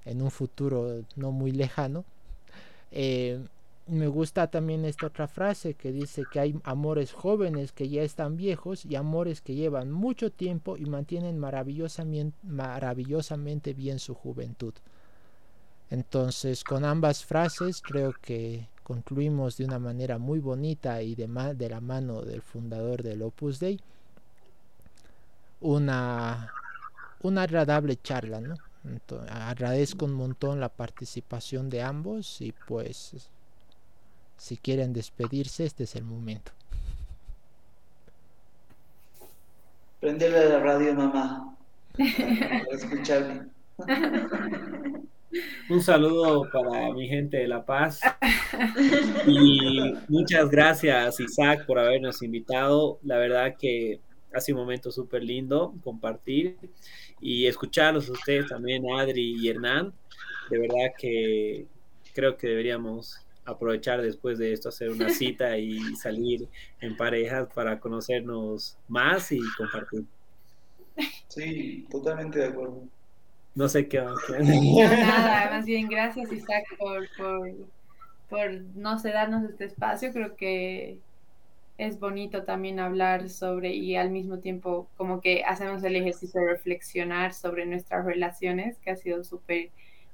[0.04, 2.04] en un futuro no muy lejano.
[2.92, 3.40] Eh,
[3.86, 8.36] me gusta también esta otra frase que dice que hay amores jóvenes que ya están
[8.36, 14.74] viejos y amores que llevan mucho tiempo y mantienen maravillosamente, bien su juventud.
[15.90, 21.26] Entonces, con ambas frases creo que concluimos de una manera muy bonita y de,
[21.56, 23.80] de la mano del fundador del Opus Dei
[25.60, 26.52] una,
[27.22, 28.54] una agradable charla, ¿no?
[29.28, 33.30] Agradezco un montón la participación de ambos y pues
[34.36, 36.52] si quieren despedirse, este es el momento.
[40.00, 41.56] Prendele la radio, mamá.
[41.96, 43.48] Para escucharme.
[45.68, 48.00] Un saludo para mi gente de La Paz.
[49.26, 52.98] Y muchas gracias, Isaac, por habernos invitado.
[53.04, 54.00] La verdad que
[54.32, 56.56] ha sido un momento súper lindo compartir
[57.20, 59.92] y escucharlos a ustedes también, Adri y Hernán.
[60.50, 61.66] De verdad que
[62.14, 66.48] creo que deberíamos aprovechar después de esto, hacer una cita y salir
[66.80, 70.04] en parejas para conocernos más y compartir.
[71.28, 72.82] Sí, totalmente de acuerdo.
[73.54, 74.14] No sé qué No,
[74.88, 77.50] nada, más bien gracias Isaac por, por,
[78.28, 80.12] por, no sé, darnos este espacio.
[80.12, 80.98] Creo que
[81.80, 86.48] es bonito también hablar sobre y al mismo tiempo como que hacemos el ejercicio de
[86.48, 89.70] reflexionar sobre nuestras relaciones, que ha sido súper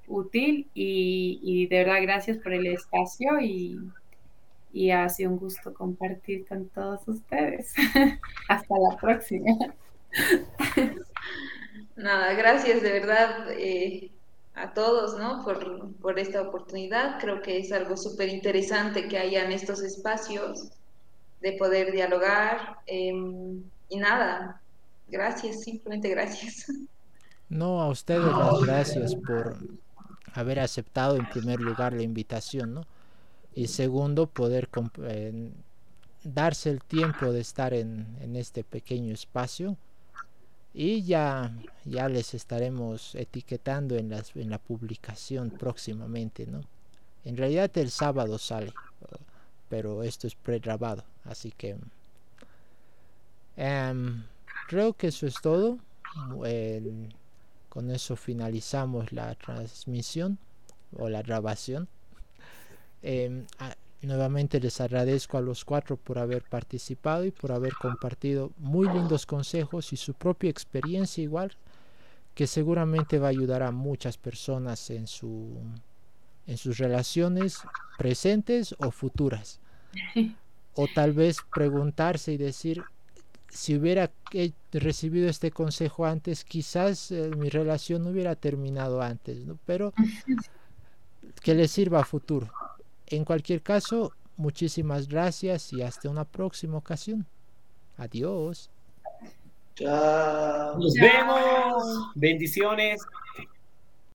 [0.07, 3.81] útil y, de verdad gracias por el espacio y,
[4.73, 7.75] y ha sido un gusto compartir con todos ustedes.
[8.49, 9.51] Hasta la próxima.
[11.97, 14.13] Nada, gracias de verdad eh,
[14.55, 15.43] a todos, ¿no?
[15.43, 17.19] Por, por, esta oportunidad.
[17.21, 20.71] Creo que es algo súper interesante que hayan estos espacios
[21.41, 22.79] de poder dialogar.
[22.87, 24.61] Em, y nada,
[25.09, 26.67] gracias, simplemente gracias.
[27.49, 29.57] No, a ustedes las gracias por
[30.35, 32.87] haber aceptado en primer lugar la invitación, ¿no?
[33.55, 34.69] Y segundo, poder
[36.25, 39.77] darse el tiempo de estar en, en este pequeño espacio
[40.79, 41.57] y ya,
[41.87, 46.61] ya les estaremos etiquetando en, las, en la publicación próximamente, ¿no?
[47.25, 48.75] En realidad el sábado sale,
[49.69, 51.77] pero esto es pregrabado, así que
[53.57, 54.25] em,
[54.69, 55.79] creo que eso es todo.
[57.69, 60.39] con eso finalizamos la transmisión
[60.97, 61.89] o la grabación.
[63.03, 63.47] Em,
[64.07, 69.27] Nuevamente les agradezco a los cuatro por haber participado y por haber compartido muy lindos
[69.27, 71.53] consejos y su propia experiencia igual,
[72.35, 75.59] que seguramente va a ayudar a muchas personas en, su,
[76.47, 77.61] en sus relaciones
[77.99, 79.61] presentes o futuras.
[80.75, 82.85] O tal vez preguntarse y decir,
[83.49, 84.11] si hubiera
[84.73, 89.95] recibido este consejo antes, quizás eh, mi relación no hubiera terminado antes, pero
[91.43, 92.51] que le sirva a futuro.
[93.07, 97.27] En cualquier caso, muchísimas gracias y hasta una próxima ocasión.
[97.97, 98.71] Adiós.
[99.77, 100.79] Chao.
[100.79, 102.13] Nos vemos.
[102.15, 103.01] Bendiciones.